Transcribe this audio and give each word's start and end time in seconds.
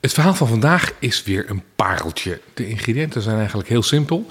Het 0.00 0.12
verhaal 0.12 0.34
van 0.34 0.48
vandaag 0.48 0.92
is 0.98 1.24
weer 1.24 1.50
een 1.50 1.62
pareltje. 1.76 2.40
De 2.54 2.68
ingrediënten 2.68 3.22
zijn 3.22 3.36
eigenlijk 3.36 3.68
heel 3.68 3.82
simpel. 3.82 4.26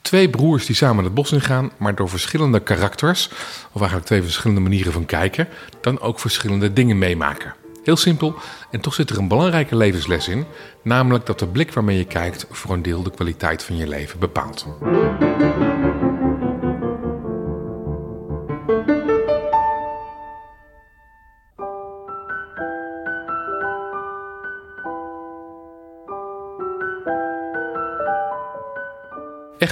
Twee 0.00 0.30
broers 0.30 0.66
die 0.66 0.76
samen 0.76 1.04
het 1.04 1.14
bos 1.14 1.32
ingaan, 1.32 1.70
maar 1.76 1.94
door 1.94 2.08
verschillende 2.08 2.60
karakters, 2.60 3.28
of 3.72 3.80
eigenlijk 3.80 4.06
twee 4.06 4.22
verschillende 4.22 4.60
manieren 4.60 4.92
van 4.92 5.06
kijken, 5.06 5.48
dan 5.80 6.00
ook 6.00 6.20
verschillende 6.20 6.72
dingen 6.72 6.98
meemaken. 6.98 7.54
Heel 7.84 7.96
simpel, 7.96 8.34
en 8.70 8.80
toch 8.80 8.94
zit 8.94 9.10
er 9.10 9.18
een 9.18 9.28
belangrijke 9.28 9.76
levensles 9.76 10.28
in, 10.28 10.44
namelijk 10.82 11.26
dat 11.26 11.38
de 11.38 11.46
blik 11.46 11.72
waarmee 11.72 11.96
je 11.96 12.04
kijkt 12.04 12.46
voor 12.50 12.74
een 12.74 12.82
deel 12.82 13.02
de 13.02 13.10
kwaliteit 13.10 13.62
van 13.62 13.76
je 13.76 13.88
leven 13.88 14.18
bepaalt. 14.18 14.66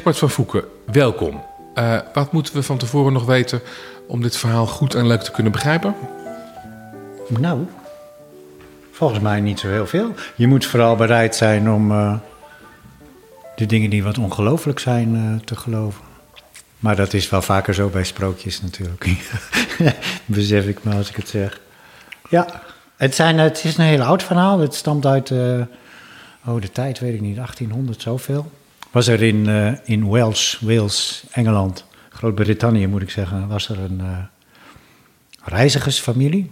Egbert 0.02 0.20
van 0.20 0.30
Voeken, 0.30 0.64
welkom. 0.84 1.44
Uh, 1.74 1.98
wat 2.12 2.32
moeten 2.32 2.54
we 2.54 2.62
van 2.62 2.78
tevoren 2.78 3.12
nog 3.12 3.24
weten 3.24 3.60
om 4.06 4.22
dit 4.22 4.36
verhaal 4.36 4.66
goed 4.66 4.94
en 4.94 5.06
leuk 5.06 5.22
te 5.22 5.30
kunnen 5.30 5.52
begrijpen? 5.52 5.94
Nou, 7.28 7.66
volgens 8.92 9.20
mij 9.20 9.40
niet 9.40 9.60
zo 9.60 9.68
heel 9.68 9.86
veel. 9.86 10.14
Je 10.34 10.46
moet 10.46 10.66
vooral 10.66 10.96
bereid 10.96 11.36
zijn 11.36 11.70
om 11.70 11.90
uh, 11.90 12.14
de 13.56 13.66
dingen 13.66 13.90
die 13.90 14.02
wat 14.02 14.18
ongelooflijk 14.18 14.78
zijn 14.78 15.14
uh, 15.14 15.44
te 15.44 15.56
geloven. 15.56 16.04
Maar 16.78 16.96
dat 16.96 17.12
is 17.12 17.30
wel 17.30 17.42
vaker 17.42 17.74
zo 17.74 17.88
bij 17.88 18.04
sprookjes 18.04 18.62
natuurlijk. 18.62 19.08
Besef 20.24 20.66
ik 20.66 20.84
me 20.84 20.94
als 20.94 21.08
ik 21.08 21.16
het 21.16 21.28
zeg. 21.28 21.60
Ja, 22.28 22.62
het, 22.96 23.14
zijn, 23.14 23.38
het 23.38 23.64
is 23.64 23.76
een 23.76 23.84
heel 23.84 24.02
oud 24.02 24.22
verhaal. 24.22 24.58
Het 24.58 24.74
stamt 24.74 25.06
uit, 25.06 25.30
oh 26.46 26.60
de 26.60 26.72
tijd 26.72 26.98
weet 26.98 27.14
ik 27.14 27.20
niet, 27.20 27.36
1800 27.36 28.02
zoveel 28.02 28.50
was 28.92 29.06
er 29.08 29.22
in, 29.22 29.48
uh, 29.48 29.72
in 29.84 30.08
Wales, 30.08 30.58
Wales, 30.60 31.24
Engeland, 31.30 31.84
Groot-Brittannië 32.08 32.86
moet 32.86 33.02
ik 33.02 33.10
zeggen, 33.10 33.48
was 33.48 33.68
er 33.68 33.78
een 33.78 34.00
uh, 34.02 34.18
reizigersfamilie. 35.44 36.50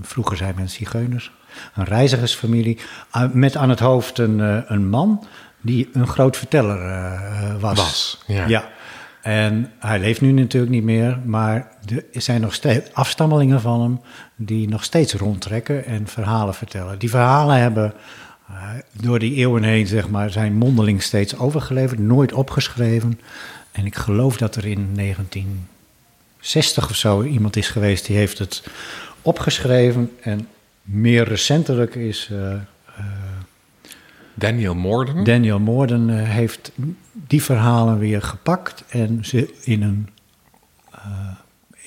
Vroeger 0.00 0.36
zijn 0.36 0.54
men 0.54 0.68
zigeuners. 0.68 1.32
Een 1.74 1.84
reizigersfamilie 1.84 2.78
uh, 3.16 3.30
met 3.32 3.56
aan 3.56 3.68
het 3.68 3.80
hoofd 3.80 4.18
een, 4.18 4.38
een 4.72 4.88
man 4.88 5.26
die 5.60 5.88
een 5.92 6.06
groot 6.06 6.36
verteller 6.36 6.78
was. 7.60 7.76
Was, 7.76 8.22
ja. 8.26 8.46
ja. 8.46 8.68
En 9.22 9.72
hij 9.78 9.98
leeft 9.98 10.20
nu 10.20 10.32
natuurlijk 10.32 10.72
niet 10.72 10.82
meer, 10.82 11.18
maar 11.24 11.70
er 12.12 12.22
zijn 12.22 12.40
nog 12.40 12.54
steeds 12.54 12.92
afstammelingen 12.92 13.60
van 13.60 13.80
hem 13.80 14.00
die 14.36 14.68
nog 14.68 14.84
steeds 14.84 15.14
rondtrekken 15.14 15.84
en 15.84 16.06
verhalen 16.06 16.54
vertellen. 16.54 16.98
Die 16.98 17.10
verhalen 17.10 17.56
hebben 17.56 17.94
door 18.92 19.18
die 19.18 19.34
eeuwen 19.34 19.62
heen 19.62 19.86
zeg 19.86 20.08
maar, 20.08 20.30
zijn 20.30 20.54
mondeling 20.54 21.02
steeds 21.02 21.38
overgeleverd, 21.38 21.98
nooit 21.98 22.32
opgeschreven. 22.32 23.20
En 23.72 23.86
ik 23.86 23.96
geloof 23.96 24.36
dat 24.36 24.56
er 24.56 24.66
in 24.66 24.88
1960 24.94 26.90
of 26.90 26.96
zo 26.96 27.22
iemand 27.22 27.56
is 27.56 27.68
geweest 27.68 28.06
die 28.06 28.16
heeft 28.16 28.38
het 28.38 28.62
opgeschreven. 29.22 30.10
En 30.20 30.48
meer 30.82 31.28
recentelijk 31.28 31.94
is. 31.94 32.28
Uh, 32.32 32.38
uh, 32.38 32.60
Daniel 34.34 34.74
Morden. 34.74 35.24
Daniel 35.24 35.58
Morden 35.58 36.08
uh, 36.08 36.22
heeft 36.22 36.72
die 37.12 37.42
verhalen 37.42 37.98
weer 37.98 38.22
gepakt 38.22 38.84
en 38.88 39.24
ze 39.24 39.54
in 39.64 39.82
een 39.82 40.08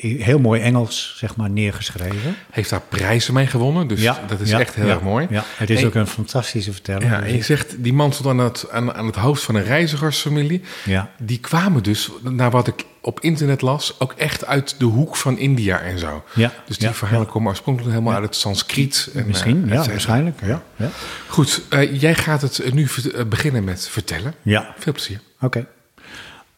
heel 0.02 0.40
mooi 0.40 0.62
Engels, 0.62 1.16
zeg 1.18 1.36
maar, 1.36 1.50
neergeschreven. 1.50 2.36
Heeft 2.52 2.70
daar 2.70 2.82
prijzen 2.90 3.34
mee 3.34 3.48
gewonnen, 3.48 3.88
dus 3.88 4.02
ja, 4.02 4.20
dat 4.28 4.40
is 4.40 4.52
echt 4.52 4.76
heel 4.76 4.90
erg 4.90 5.02
mooi. 5.02 5.28
Ja, 5.30 5.44
het 5.56 5.70
is 5.70 5.86
ook 5.86 5.96
een 5.96 6.08
fantastische 6.08 6.72
verteller. 6.72 7.04
Ja, 7.04 7.22
en 7.22 7.36
je 7.36 7.44
zegt, 7.44 7.84
die 7.84 7.94
man 7.94 8.14
stond 8.14 8.30
aan 8.30 8.46
het, 8.46 8.66
aan, 8.72 8.94
aan 8.94 9.06
het 9.06 9.16
hoofd 9.16 9.44
van 9.44 9.56
een 9.56 9.64
reizigersfamilie. 9.64 10.62
Ja. 10.86 11.12
Die 11.18 11.40
kwamen 11.40 11.84
dus, 11.84 12.10
naar 12.22 12.52
wat 12.52 12.68
ik 12.68 12.86
op 13.02 13.20
internet 13.20 13.62
las, 13.62 14.00
ook 14.00 14.14
echt 14.14 14.46
uit 14.46 14.76
de 14.78 14.86
hoek 14.86 15.16
van 15.16 15.38
India 15.38 15.80
en 15.80 16.00
zo. 16.00 16.24
Ja. 16.34 16.54
Dus 16.66 16.78
die 16.78 16.90
verhalen 16.90 17.28
komen 17.28 17.50
oorspronkelijk 17.50 17.94
helemaal 17.94 18.16
uit 18.16 18.24
het 18.24 18.36
Sanskriet. 18.36 19.10
En, 19.16 19.28
Misschien, 19.28 19.64
uh, 19.66 19.74
ja, 19.74 19.86
waarschijnlijk. 19.86 20.40
Ja. 20.46 20.64
Ja. 20.76 20.90
Goed, 21.28 21.62
uh, 21.70 22.02
jij 22.02 22.16
gaat 22.16 22.42
het 22.42 22.74
nu 22.74 22.88
beginnen 23.28 23.64
met 23.64 23.88
vertellen. 23.88 24.34
Ja. 24.42 24.76
Veel 24.78 24.94
plezier. 24.94 25.20
Oké. 25.36 25.46
Okay. 25.46 25.68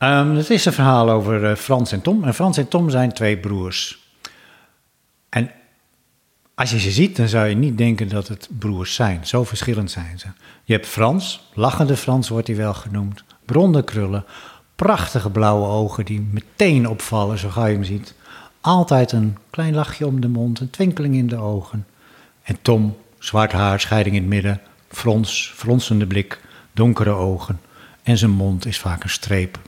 Um, 0.03 0.35
het 0.35 0.49
is 0.49 0.65
een 0.65 0.73
verhaal 0.73 1.09
over 1.09 1.49
uh, 1.49 1.55
Frans 1.55 1.91
en 1.91 2.01
Tom. 2.01 2.23
En 2.23 2.33
Frans 2.33 2.57
en 2.57 2.67
Tom 2.67 2.89
zijn 2.89 3.11
twee 3.11 3.37
broers. 3.37 3.99
En 5.29 5.51
als 6.55 6.71
je 6.71 6.79
ze 6.79 6.91
ziet, 6.91 7.15
dan 7.15 7.27
zou 7.27 7.47
je 7.47 7.55
niet 7.55 7.77
denken 7.77 8.09
dat 8.09 8.27
het 8.27 8.49
broers 8.59 8.95
zijn. 8.95 9.27
Zo 9.27 9.43
verschillend 9.43 9.91
zijn 9.91 10.19
ze. 10.19 10.27
Je 10.63 10.73
hebt 10.73 10.87
Frans, 10.87 11.49
lachende 11.53 11.97
Frans 11.97 12.29
wordt 12.29 12.47
hij 12.47 12.55
wel 12.55 12.73
genoemd. 12.73 13.23
Blonde 13.45 13.83
krullen, 13.83 14.25
prachtige 14.75 15.29
blauwe 15.29 15.67
ogen 15.67 16.05
die 16.05 16.27
meteen 16.31 16.87
opvallen 16.87 17.37
zo 17.37 17.49
gauw 17.49 17.65
je 17.65 17.73
hem 17.73 17.83
ziet. 17.83 18.13
Altijd 18.61 19.11
een 19.11 19.37
klein 19.49 19.73
lachje 19.73 20.07
om 20.07 20.21
de 20.21 20.27
mond, 20.27 20.59
een 20.59 20.69
twinkeling 20.69 21.15
in 21.15 21.27
de 21.27 21.37
ogen. 21.37 21.87
En 22.43 22.57
Tom, 22.61 22.97
zwart 23.19 23.51
haar, 23.51 23.79
scheiding 23.79 24.15
in 24.15 24.21
het 24.21 24.31
midden, 24.31 24.61
frons, 24.87 25.51
fronsende 25.55 26.07
blik, 26.07 26.41
donkere 26.73 27.11
ogen. 27.11 27.59
En 28.03 28.17
zijn 28.17 28.31
mond 28.31 28.65
is 28.65 28.79
vaak 28.79 29.03
een 29.03 29.09
streep. 29.09 29.59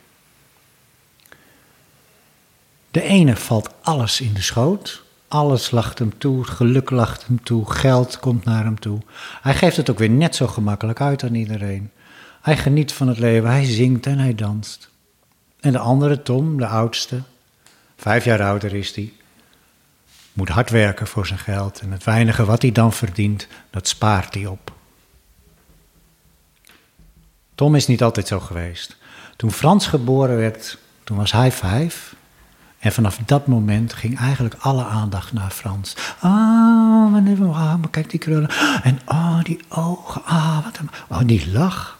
De 2.95 3.01
ene 3.01 3.35
valt 3.35 3.69
alles 3.81 4.21
in 4.21 4.33
de 4.33 4.41
schoot. 4.41 5.03
Alles 5.27 5.71
lacht 5.71 5.99
hem 5.99 6.17
toe, 6.17 6.43
geluk 6.43 6.89
lacht 6.89 7.25
hem 7.27 7.43
toe, 7.43 7.71
geld 7.71 8.19
komt 8.19 8.43
naar 8.43 8.63
hem 8.63 8.79
toe. 8.79 8.99
Hij 9.41 9.55
geeft 9.55 9.77
het 9.77 9.89
ook 9.89 9.97
weer 9.99 10.09
net 10.09 10.35
zo 10.35 10.47
gemakkelijk 10.47 11.01
uit 11.01 11.23
aan 11.23 11.35
iedereen. 11.35 11.91
Hij 12.41 12.57
geniet 12.57 12.93
van 12.93 13.07
het 13.07 13.17
leven, 13.17 13.49
hij 13.49 13.65
zingt 13.65 14.05
en 14.05 14.19
hij 14.19 14.35
danst. 14.35 14.89
En 15.59 15.71
de 15.71 15.77
andere, 15.77 16.21
Tom, 16.21 16.57
de 16.57 16.67
oudste, 16.67 17.21
vijf 17.97 18.25
jaar 18.25 18.41
ouder 18.41 18.73
is 18.73 18.95
hij, 18.95 19.13
moet 20.33 20.49
hard 20.49 20.69
werken 20.69 21.07
voor 21.07 21.27
zijn 21.27 21.39
geld 21.39 21.79
en 21.79 21.91
het 21.91 22.03
weinige 22.03 22.45
wat 22.45 22.61
hij 22.61 22.71
dan 22.71 22.93
verdient, 22.93 23.47
dat 23.69 23.87
spaart 23.87 24.33
hij 24.33 24.45
op. 24.45 24.73
Tom 27.55 27.75
is 27.75 27.87
niet 27.87 28.03
altijd 28.03 28.27
zo 28.27 28.39
geweest. 28.39 28.97
Toen 29.35 29.51
Frans 29.51 29.87
geboren 29.87 30.37
werd, 30.37 30.77
toen 31.03 31.17
was 31.17 31.31
hij 31.31 31.51
vijf 31.51 32.15
en 32.85 32.93
vanaf 32.93 33.17
dat 33.25 33.47
moment 33.47 33.93
ging 33.93 34.19
eigenlijk 34.19 34.55
alle 34.59 34.83
aandacht 34.83 35.33
naar 35.33 35.49
Frans. 35.49 35.95
Ah, 36.19 37.11
wanneer, 37.11 37.43
ah, 37.43 37.75
maar 37.75 37.89
kijk 37.89 38.09
die 38.09 38.19
krullen. 38.19 38.49
En 38.83 38.99
oh, 39.05 39.43
die 39.43 39.59
ogen. 39.69 40.25
Ah, 40.25 40.63
wat 40.63 40.77
een, 40.77 40.89
oh, 41.09 41.21
die 41.25 41.51
lach. 41.51 41.99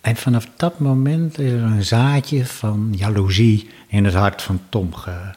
En 0.00 0.16
vanaf 0.16 0.48
dat 0.56 0.78
moment 0.78 1.38
is 1.38 1.52
er 1.52 1.62
een 1.62 1.84
zaadje 1.84 2.46
van 2.46 2.94
jaloezie 2.96 3.70
in 3.86 4.04
het 4.04 4.14
hart 4.14 4.42
van 4.42 4.60
Tom 4.68 4.94
ge, 4.94 5.34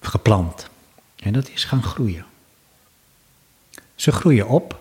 geplant. 0.00 0.68
En 1.16 1.32
dat 1.32 1.48
is 1.48 1.64
gaan 1.64 1.82
groeien. 1.82 2.24
Ze 3.94 4.12
groeien 4.12 4.48
op. 4.48 4.80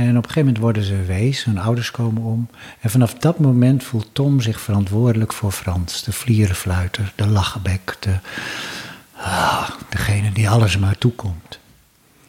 En 0.00 0.16
op 0.16 0.16
een 0.16 0.30
gegeven 0.30 0.44
moment 0.44 0.58
worden 0.58 0.82
ze 0.82 1.02
wees, 1.02 1.44
hun 1.44 1.58
ouders 1.58 1.90
komen 1.90 2.22
om. 2.22 2.48
En 2.80 2.90
vanaf 2.90 3.14
dat 3.14 3.38
moment 3.38 3.84
voelt 3.84 4.08
Tom 4.12 4.40
zich 4.40 4.60
verantwoordelijk 4.60 5.32
voor 5.32 5.52
Frans, 5.52 6.04
de 6.04 6.12
vlierenfluiter, 6.12 7.12
de 7.14 7.26
lachenbek, 7.26 7.96
de, 8.00 8.14
ah, 9.16 9.70
degene 9.88 10.32
die 10.32 10.48
alles 10.48 10.78
maar 10.78 10.98
toekomt. 10.98 11.58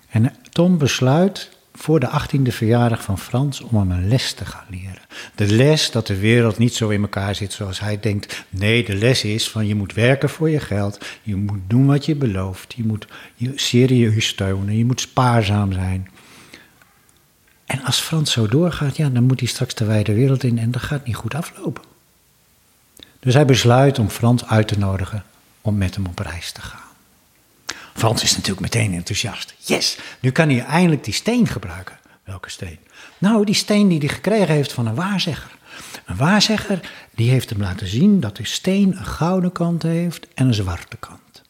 En 0.09 0.35
Tom 0.49 0.77
besluit 0.77 1.57
voor 1.73 1.99
de 1.99 2.09
18e 2.09 2.51
verjaardag 2.51 3.03
van 3.03 3.17
Frans 3.17 3.61
om 3.61 3.77
hem 3.77 3.91
een 3.91 4.07
les 4.07 4.33
te 4.33 4.45
gaan 4.45 4.65
leren. 4.69 5.01
De 5.35 5.47
les 5.47 5.91
dat 5.91 6.07
de 6.07 6.19
wereld 6.19 6.57
niet 6.57 6.73
zo 6.73 6.89
in 6.89 7.01
elkaar 7.01 7.35
zit 7.35 7.53
zoals 7.53 7.79
hij 7.79 7.99
denkt. 7.99 8.45
Nee, 8.49 8.83
de 8.83 8.95
les 8.95 9.23
is 9.23 9.49
van 9.49 9.67
je 9.67 9.75
moet 9.75 9.93
werken 9.93 10.29
voor 10.29 10.49
je 10.49 10.59
geld, 10.59 11.05
je 11.21 11.35
moet 11.35 11.61
doen 11.67 11.85
wat 11.85 12.05
je 12.05 12.15
belooft, 12.15 12.73
je 12.73 12.83
moet 12.83 13.07
je 13.35 13.51
serieus 13.55 14.27
steunen, 14.27 14.77
je 14.77 14.85
moet 14.85 15.01
spaarzaam 15.01 15.73
zijn. 15.73 16.07
En 17.71 17.83
als 17.83 17.99
Frans 17.99 18.31
zo 18.31 18.47
doorgaat, 18.47 18.97
ja, 18.97 19.09
dan 19.09 19.23
moet 19.23 19.39
hij 19.39 19.49
straks 19.49 19.73
de 19.73 19.85
wijde 19.85 20.13
wereld 20.13 20.43
in 20.43 20.57
en 20.57 20.71
dat 20.71 20.81
gaat 20.81 21.05
niet 21.05 21.15
goed 21.15 21.35
aflopen. 21.35 21.83
Dus 23.19 23.33
hij 23.33 23.45
besluit 23.45 23.99
om 23.99 24.09
Frans 24.09 24.45
uit 24.45 24.67
te 24.67 24.77
nodigen 24.77 25.23
om 25.61 25.77
met 25.77 25.95
hem 25.95 26.05
op 26.05 26.19
reis 26.19 26.51
te 26.51 26.61
gaan. 26.61 26.89
Frans 27.93 28.23
is 28.23 28.35
natuurlijk 28.35 28.61
meteen 28.61 28.93
enthousiast. 28.93 29.53
Yes, 29.57 29.97
nu 30.19 30.31
kan 30.31 30.49
hij 30.49 30.59
eindelijk 30.59 31.03
die 31.03 31.13
steen 31.13 31.47
gebruiken. 31.47 31.99
Welke 32.23 32.49
steen? 32.49 32.79
Nou, 33.17 33.45
die 33.45 33.55
steen 33.55 33.87
die 33.87 33.99
hij 33.99 34.07
gekregen 34.07 34.55
heeft 34.55 34.73
van 34.73 34.87
een 34.87 34.95
waarzegger. 34.95 35.51
Een 36.05 36.17
waarzegger 36.17 36.91
die 37.15 37.29
heeft 37.29 37.49
hem 37.49 37.61
laten 37.61 37.87
zien 37.87 38.19
dat 38.19 38.37
de 38.37 38.45
steen 38.45 38.97
een 38.97 39.05
gouden 39.05 39.51
kant 39.51 39.83
heeft 39.83 40.27
en 40.33 40.47
een 40.47 40.53
zwarte 40.53 40.97
kant. 40.97 41.41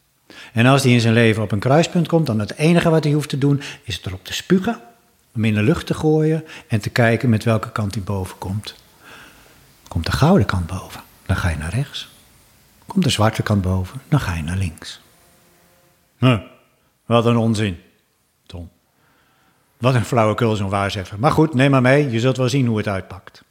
En 0.52 0.66
als 0.66 0.82
hij 0.82 0.92
in 0.92 1.00
zijn 1.00 1.14
leven 1.14 1.42
op 1.42 1.52
een 1.52 1.58
kruispunt 1.58 2.08
komt, 2.08 2.26
dan 2.26 2.38
het 2.38 2.56
enige 2.56 2.90
wat 2.90 3.04
hij 3.04 3.12
hoeft 3.12 3.28
te 3.28 3.38
doen 3.38 3.62
is 3.84 4.00
erop 4.04 4.24
te 4.24 4.32
spugen 4.32 4.80
hem 5.32 5.44
in 5.44 5.54
de 5.54 5.62
lucht 5.62 5.86
te 5.86 5.94
gooien 5.94 6.44
en 6.68 6.80
te 6.80 6.90
kijken 6.90 7.28
met 7.28 7.44
welke 7.44 7.72
kant 7.72 7.94
hij 7.94 8.02
boven 8.02 8.38
komt. 8.38 8.74
Komt 9.88 10.06
de 10.06 10.12
gouden 10.12 10.46
kant 10.46 10.66
boven, 10.66 11.02
dan 11.26 11.36
ga 11.36 11.48
je 11.48 11.56
naar 11.56 11.74
rechts. 11.74 12.08
Komt 12.86 13.04
de 13.04 13.10
zwarte 13.10 13.42
kant 13.42 13.62
boven, 13.62 14.00
dan 14.08 14.20
ga 14.20 14.34
je 14.34 14.42
naar 14.42 14.56
links. 14.56 15.00
Huh, 16.18 16.40
wat 17.04 17.26
een 17.26 17.36
onzin. 17.36 17.78
Wat 19.82 19.94
een 19.94 20.04
flauwekul 20.04 20.56
zo'n 20.56 20.68
waarzegger. 20.68 21.18
Maar 21.18 21.30
goed, 21.30 21.54
neem 21.54 21.70
maar 21.70 21.82
mee, 21.82 22.10
je 22.10 22.20
zult 22.20 22.36
wel 22.36 22.48
zien 22.48 22.66
hoe 22.66 22.76
het 22.76 22.88
uitpakt. 22.88 23.42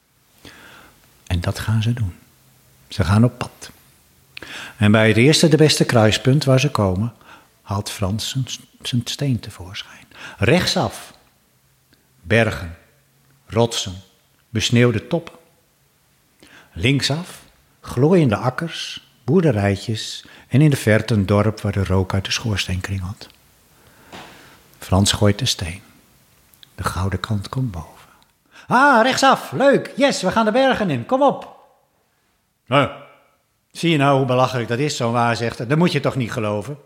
En 1.28 1.42
dat 1.42 1.60
gaan 1.60 1.82
ze 1.82 1.94
doen. 1.94 2.16
Ze 2.88 3.04
gaan 3.04 3.24
op 3.24 3.38
pad. 3.38 3.72
En 4.78 4.92
bij 4.92 5.08
het 5.08 5.18
eerste 5.18 5.48
de 5.48 5.58
beste 5.58 5.86
kruispunt 5.86 6.44
waar 6.44 6.60
ze 6.60 6.72
komen, 6.72 7.14
haalt 7.62 7.90
Frans 7.90 8.30
zijn, 8.30 8.46
zijn 8.82 9.02
steen 9.04 9.40
tevoorschijn. 9.40 10.08
Rechtsaf. 10.38 11.14
Bergen, 12.22 12.78
rotsen, 13.46 13.96
besneeuwde 14.50 15.08
toppen. 15.08 15.34
Linksaf, 16.74 17.42
glooiende 17.82 18.36
akkers, 18.36 19.08
boerderijtjes 19.24 20.26
en 20.48 20.62
in 20.62 20.70
de 20.70 20.76
verte 20.76 21.14
een 21.14 21.26
dorp 21.26 21.62
waar 21.62 21.72
de 21.72 21.84
rook 21.84 22.14
uit 22.14 22.26
de 22.26 22.32
schoorsteen 22.32 22.82
kringelt. 22.82 23.28
Frans 24.80 25.12
gooit 25.12 25.40
de 25.40 25.46
steen. 25.46 25.82
De 26.76 26.84
gouden 26.84 27.20
kant 27.20 27.50
komt 27.50 27.72
boven. 27.72 27.90
Ah, 28.68 29.02
rechtsaf, 29.04 29.52
leuk, 29.52 29.94
yes, 29.96 30.22
we 30.22 30.32
gaan 30.32 30.46
de 30.46 30.52
bergen 30.52 30.90
in, 30.90 31.06
kom 31.06 31.22
op. 31.22 31.60
zie 33.72 33.90
je 33.92 33.98
nou 33.98 34.18
hoe 34.18 34.26
belachelijk 34.26 34.68
dat 34.68 34.80
is, 34.80 34.96
zo'n 34.96 35.12
waarzegter? 35.12 35.68
Dat 35.68 35.78
moet 35.78 35.92
je 35.92 36.00
toch 36.00 36.16
niet 36.16 36.32
geloven? 36.32 36.78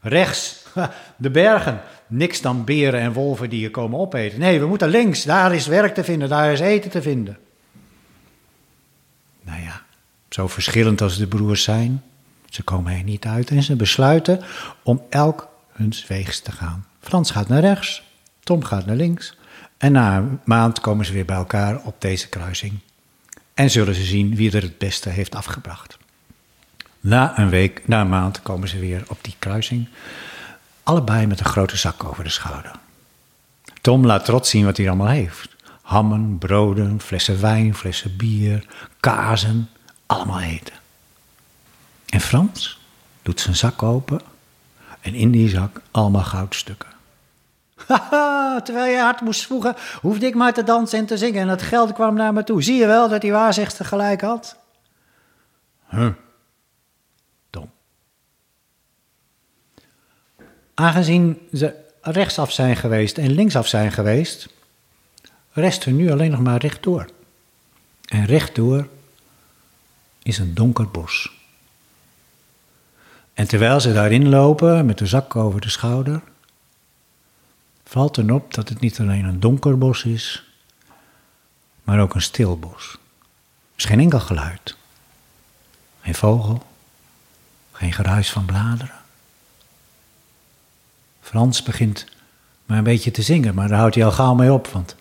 Rechts, 0.00 0.61
de 1.16 1.30
bergen, 1.30 1.80
niks 2.06 2.40
dan 2.40 2.64
beren 2.64 3.00
en 3.00 3.12
wolven 3.12 3.50
die 3.50 3.60
je 3.60 3.70
komen 3.70 3.98
opeten. 3.98 4.38
Nee, 4.38 4.60
we 4.60 4.66
moeten 4.66 4.88
links, 4.88 5.22
daar 5.22 5.54
is 5.54 5.66
werk 5.66 5.94
te 5.94 6.04
vinden, 6.04 6.28
daar 6.28 6.52
is 6.52 6.60
eten 6.60 6.90
te 6.90 7.02
vinden. 7.02 7.38
Nou 9.42 9.62
ja, 9.62 9.82
zo 10.28 10.48
verschillend 10.48 11.00
als 11.00 11.16
de 11.16 11.26
broers 11.26 11.62
zijn, 11.62 12.02
ze 12.48 12.62
komen 12.62 12.92
er 12.92 13.02
niet 13.02 13.26
uit 13.26 13.50
en 13.50 13.62
ze 13.62 13.76
besluiten 13.76 14.40
om 14.82 15.02
elk 15.08 15.48
hun 15.72 15.92
weegs 16.08 16.40
te 16.40 16.52
gaan. 16.52 16.86
Frans 17.00 17.30
gaat 17.30 17.48
naar 17.48 17.60
rechts, 17.60 18.02
Tom 18.42 18.64
gaat 18.64 18.86
naar 18.86 18.96
links. 18.96 19.36
En 19.78 19.92
na 19.92 20.16
een 20.16 20.40
maand 20.44 20.80
komen 20.80 21.06
ze 21.06 21.12
weer 21.12 21.24
bij 21.24 21.36
elkaar 21.36 21.80
op 21.84 21.94
deze 21.98 22.28
kruising. 22.28 22.78
En 23.54 23.70
zullen 23.70 23.94
ze 23.94 24.04
zien 24.04 24.34
wie 24.36 24.52
er 24.52 24.62
het 24.62 24.78
beste 24.78 25.08
heeft 25.08 25.34
afgebracht. 25.34 25.98
Na 27.00 27.38
een 27.38 27.48
week, 27.48 27.88
na 27.88 28.00
een 28.00 28.08
maand 28.08 28.42
komen 28.42 28.68
ze 28.68 28.78
weer 28.78 29.04
op 29.08 29.18
die 29.20 29.34
kruising. 29.38 29.88
Allebei 30.82 31.26
met 31.26 31.40
een 31.40 31.46
grote 31.46 31.76
zak 31.76 32.04
over 32.04 32.24
de 32.24 32.30
schouder. 32.30 32.72
Tom 33.80 34.06
laat 34.06 34.24
trots 34.24 34.50
zien 34.50 34.64
wat 34.64 34.76
hij 34.76 34.88
allemaal 34.88 35.08
heeft. 35.08 35.56
Hammen, 35.82 36.38
broden, 36.38 37.00
flessen 37.00 37.40
wijn, 37.40 37.74
flessen 37.74 38.16
bier, 38.16 38.66
kazen, 39.00 39.68
allemaal 40.06 40.40
eten. 40.40 40.74
En 42.06 42.20
Frans 42.20 42.80
doet 43.22 43.40
zijn 43.40 43.56
zak 43.56 43.82
open 43.82 44.20
en 45.00 45.14
in 45.14 45.30
die 45.30 45.48
zak 45.48 45.80
allemaal 45.90 46.22
goudstukken. 46.22 46.88
Haha, 47.86 48.60
terwijl 48.60 48.92
je 48.92 49.00
hard 49.00 49.20
moest 49.20 49.46
voegen, 49.46 49.76
hoefde 50.00 50.26
ik 50.26 50.34
maar 50.34 50.52
te 50.52 50.64
dansen 50.64 50.98
en 50.98 51.06
te 51.06 51.16
zingen 51.16 51.40
en 51.40 51.48
het 51.48 51.62
geld 51.62 51.92
kwam 51.92 52.14
naar 52.14 52.32
me 52.32 52.44
toe. 52.44 52.62
Zie 52.62 52.76
je 52.76 52.86
wel 52.86 53.08
dat 53.08 53.20
die 53.20 53.32
waarzegster 53.32 53.84
gelijk 53.84 54.20
had? 54.20 54.56
Huh. 55.90 56.08
Aangezien 60.74 61.48
ze 61.52 61.74
rechtsaf 62.00 62.52
zijn 62.52 62.76
geweest 62.76 63.18
en 63.18 63.30
linksaf 63.30 63.66
zijn 63.66 63.92
geweest, 63.92 64.48
rest 65.52 65.84
er 65.84 65.92
nu 65.92 66.10
alleen 66.10 66.30
nog 66.30 66.40
maar 66.40 66.60
rechtdoor. 66.60 67.06
En 68.04 68.24
rechtdoor 68.24 68.88
is 70.22 70.38
een 70.38 70.54
donker 70.54 70.88
bos. 70.88 71.40
En 73.34 73.48
terwijl 73.48 73.80
ze 73.80 73.92
daarin 73.92 74.28
lopen 74.28 74.86
met 74.86 74.98
de 74.98 75.06
zak 75.06 75.36
over 75.36 75.60
de 75.60 75.68
schouder, 75.68 76.22
valt 77.84 78.16
er 78.16 78.32
op 78.32 78.54
dat 78.54 78.68
het 78.68 78.80
niet 78.80 79.00
alleen 79.00 79.24
een 79.24 79.40
donker 79.40 79.78
bos 79.78 80.04
is, 80.04 80.44
maar 81.82 82.00
ook 82.00 82.14
een 82.14 82.22
stil 82.22 82.58
bos. 82.58 82.98
Is 83.76 83.84
geen 83.84 84.00
enkel 84.00 84.20
geluid. 84.20 84.76
Geen 86.00 86.14
vogel, 86.14 86.66
geen 87.72 87.92
geruis 87.92 88.30
van 88.30 88.44
bladeren. 88.44 89.01
Frans 91.22 91.62
begint 91.62 92.06
maar 92.66 92.78
een 92.78 92.84
beetje 92.84 93.10
te 93.10 93.22
zingen, 93.22 93.54
maar 93.54 93.68
daar 93.68 93.78
houdt 93.78 93.94
hij 93.94 94.04
al 94.04 94.10
gauw 94.12 94.34
mee 94.34 94.52
op, 94.52 94.66
want 94.66 94.96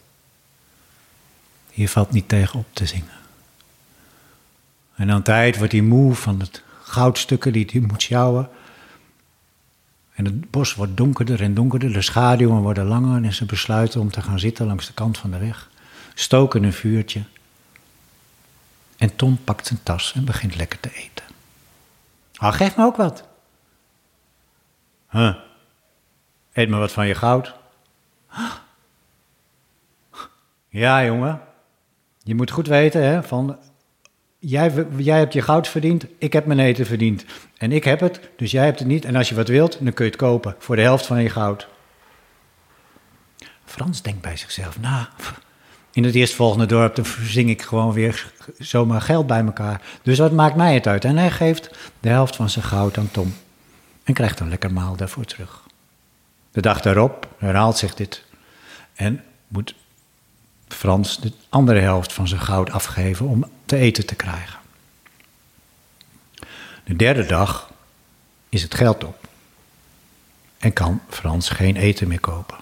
hier 1.72 1.90
valt 1.90 2.12
niet 2.12 2.28
tegen 2.28 2.60
op 2.60 2.66
te 2.74 2.86
zingen. 2.86 3.20
En 4.96 5.12
aan 5.12 5.22
tijd 5.24 5.58
wordt 5.58 5.72
hij 5.72 5.82
moe 5.82 6.16
van 6.16 6.40
het 6.40 6.64
goudstukken 6.84 7.54
die 7.54 7.70
hij 7.72 7.82
moet 7.82 8.02
sjouwen. 8.02 8.50
En 10.14 10.26
het 10.26 10.52
bos 10.52 10.76
wordt 10.76 10.98
donkerder 10.98 11.42
en 11.42 11.54
donkerder, 11.54 11.94
de 11.94 12.02
schaduwen 12.02 12.62
worden 12.62 12.86
langer 12.86 13.24
en 13.24 13.34
ze 13.34 13.46
besluiten 13.46 14.02
om 14.02 14.12
te 14.12 14.22
gaan 14.22 14.40
zitten 14.40 14.66
langs 14.66 14.88
de 14.88 14.94
kant 14.94 15.18
van 15.18 15.32
de 15.32 15.38
weg. 15.38 15.70
Stoken 16.14 16.64
een 16.64 16.74
vuurtje. 16.74 17.24
En 18.98 19.16
Tom 19.16 19.44
pakt 19.44 19.68
zijn 19.68 19.80
tas 19.84 20.14
en 20.16 20.26
begint 20.26 20.56
lekker 20.56 20.80
te 20.80 20.94
eten. 20.94 21.26
Ah, 22.36 22.54
geef 22.54 22.76
me 22.76 22.84
ook 22.84 22.96
wat. 22.96 23.24
Huh. 25.10 25.36
Eet 26.54 26.70
me 26.70 26.78
wat 26.78 26.92
van 26.92 27.08
je 27.08 27.16
goud. 27.16 27.54
Ja, 30.70 31.06
jongen. 31.06 31.42
Je 32.24 32.36
moet 32.36 32.52
goed 32.52 32.68
weten, 32.68 33.04
hè, 33.04 33.24
van 33.24 33.58
jij, 34.40 34.86
jij 34.98 35.18
hebt 35.18 35.34
je 35.34 35.42
goud 35.42 35.68
verdiend, 35.68 36.06
ik 36.18 36.34
heb 36.34 36.46
mijn 36.46 36.60
eten 36.60 36.86
verdiend. 36.86 37.26
En 37.58 37.72
ik 37.72 37.84
heb 37.84 38.00
het, 38.00 38.20
dus 38.36 38.52
jij 38.52 38.66
hebt 38.66 38.80
het 38.80 38.88
niet. 38.88 39.06
En 39.06 39.16
als 39.16 39.30
je 39.30 39.36
wat 39.36 39.48
wilt, 39.48 39.78
dan 39.80 39.94
kun 39.94 40.06
je 40.06 40.12
het 40.12 40.20
kopen 40.20 40.56
voor 40.60 40.76
de 40.76 40.82
helft 40.82 41.06
van 41.06 41.22
je 41.22 41.30
goud. 41.30 41.68
Frans 43.66 44.02
denkt 44.02 44.22
bij 44.22 44.38
zichzelf, 44.38 44.80
nou, 44.80 45.06
in 45.92 46.04
het 46.04 46.16
eerstvolgende 46.16 46.66
dorp 46.66 46.96
dan 46.96 47.06
zing 47.22 47.50
ik 47.50 47.62
gewoon 47.62 47.94
weer 47.94 48.34
zomaar 48.58 49.02
geld 49.02 49.28
bij 49.28 49.44
elkaar. 49.46 49.82
Dus 50.02 50.18
wat 50.18 50.32
maakt 50.32 50.56
mij 50.56 50.74
het 50.74 50.88
uit? 50.88 51.06
En 51.06 51.18
hij 51.18 51.32
geeft 51.32 51.70
de 52.00 52.10
helft 52.10 52.36
van 52.36 52.50
zijn 52.50 52.66
goud 52.66 52.98
aan 52.98 53.12
Tom. 53.12 53.34
En 54.04 54.14
krijgt 54.14 54.40
een 54.40 54.50
lekker 54.50 54.74
maal 54.74 54.96
daarvoor 54.96 55.26
terug. 55.26 55.64
De 56.52 56.62
dag 56.62 56.82
daarop 56.82 57.36
herhaalt 57.38 57.78
zich 57.78 57.96
dit. 57.96 58.24
En 58.94 59.24
moet 59.48 59.76
Frans 60.68 61.20
de 61.20 61.32
andere 61.50 61.80
helft 61.80 62.14
van 62.14 62.28
zijn 62.28 62.42
goud 62.42 62.70
afgeven 62.70 63.28
om 63.28 63.46
te 63.66 63.78
eten 63.78 64.06
te 64.06 64.16
krijgen. 64.16 64.60
De 66.84 66.96
derde 66.96 67.26
dag 67.26 67.72
is 68.50 68.62
het 68.62 68.74
geld 68.74 69.04
op 69.04 69.28
en 70.58 70.74
kan 70.74 71.02
Frans 71.10 71.50
geen 71.50 71.76
eten 71.76 72.08
meer 72.08 72.20
kopen. 72.20 72.58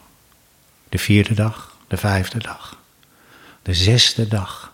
De 0.89 0.97
vierde 0.97 1.33
dag, 1.33 1.77
de 1.87 1.97
vijfde 1.97 2.39
dag, 2.39 2.77
de 3.61 3.73
zesde 3.73 4.27
dag. 4.27 4.73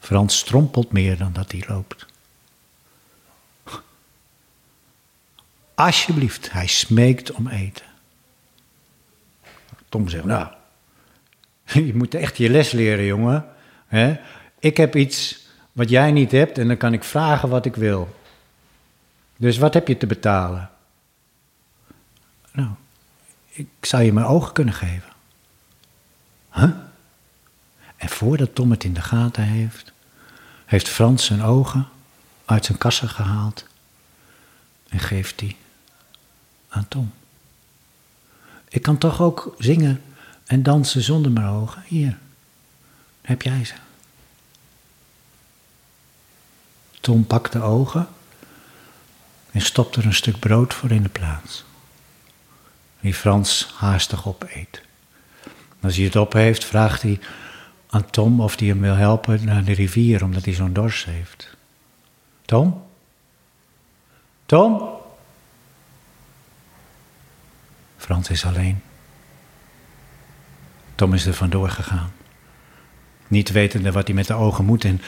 Frans 0.00 0.38
strompelt 0.38 0.92
meer 0.92 1.16
dan 1.16 1.32
dat 1.32 1.52
hij 1.52 1.64
loopt. 1.68 2.06
Alsjeblieft, 5.74 6.52
hij 6.52 6.66
smeekt 6.66 7.30
om 7.32 7.48
eten. 7.48 7.87
Tom 9.88 10.08
zegt, 10.08 10.24
nou, 10.24 10.48
Je 11.86 11.94
moet 11.94 12.14
echt 12.14 12.36
je 12.36 12.50
les 12.50 12.72
leren, 12.72 13.04
jongen. 13.04 13.46
Ik 14.58 14.76
heb 14.76 14.96
iets 14.96 15.46
wat 15.72 15.88
jij 15.88 16.12
niet 16.12 16.32
hebt 16.32 16.58
en 16.58 16.68
dan 16.68 16.76
kan 16.76 16.92
ik 16.92 17.04
vragen 17.04 17.48
wat 17.48 17.64
ik 17.64 17.76
wil. 17.76 18.16
Dus 19.36 19.58
wat 19.58 19.74
heb 19.74 19.88
je 19.88 19.96
te 19.96 20.06
betalen? 20.06 20.70
Nou, 22.52 22.68
ik 23.48 23.68
zou 23.80 24.02
je 24.02 24.12
mijn 24.12 24.26
ogen 24.26 24.52
kunnen 24.52 24.74
geven. 24.74 25.12
Huh? 26.52 26.70
En 27.96 28.08
voordat 28.08 28.54
Tom 28.54 28.70
het 28.70 28.84
in 28.84 28.92
de 28.92 29.00
gaten 29.00 29.42
heeft, 29.42 29.92
heeft 30.64 30.88
Frans 30.88 31.24
zijn 31.24 31.42
ogen 31.42 31.88
uit 32.44 32.64
zijn 32.64 32.78
kassen 32.78 33.08
gehaald 33.08 33.66
en 34.88 34.98
geeft 34.98 35.38
die 35.38 35.56
aan 36.68 36.88
Tom. 36.88 37.12
Ik 38.68 38.82
kan 38.82 38.98
toch 38.98 39.20
ook 39.20 39.54
zingen 39.58 40.02
en 40.44 40.62
dansen 40.62 41.02
zonder 41.02 41.32
mijn 41.32 41.46
ogen. 41.46 41.82
Hier, 41.86 42.18
heb 43.20 43.42
jij 43.42 43.64
ze. 43.64 43.74
Tom 47.00 47.26
pakt 47.26 47.52
de 47.52 47.60
ogen 47.60 48.08
en 49.50 49.60
stopt 49.60 49.96
er 49.96 50.06
een 50.06 50.14
stuk 50.14 50.38
brood 50.38 50.74
voor 50.74 50.90
in 50.90 51.02
de 51.02 51.08
plaats. 51.08 51.64
Die 53.00 53.14
Frans 53.14 53.72
haastig 53.76 54.28
opeet. 54.28 54.82
Als 55.80 55.96
hij 55.96 56.04
het 56.04 56.16
op 56.16 56.32
heeft, 56.32 56.64
vraagt 56.64 57.02
hij 57.02 57.20
aan 57.90 58.10
Tom 58.10 58.40
of 58.40 58.58
hij 58.58 58.68
hem 58.68 58.80
wil 58.80 58.94
helpen 58.94 59.44
naar 59.44 59.64
de 59.64 59.72
rivier, 59.72 60.24
omdat 60.24 60.44
hij 60.44 60.54
zo'n 60.54 60.72
dorst 60.72 61.04
heeft. 61.04 61.56
Tom? 62.44 62.82
Tom? 64.46 64.97
Frans 67.98 68.28
is 68.28 68.44
alleen. 68.44 68.82
Tom 70.94 71.14
is 71.14 71.26
er 71.26 71.34
vandoor 71.34 71.68
gegaan. 71.68 72.12
Niet 73.28 73.50
wetende 73.50 73.92
wat 73.92 74.06
hij 74.06 74.14
met 74.14 74.26
de 74.26 74.34
ogen 74.34 74.64
moet 74.64 74.84
en 74.84 75.00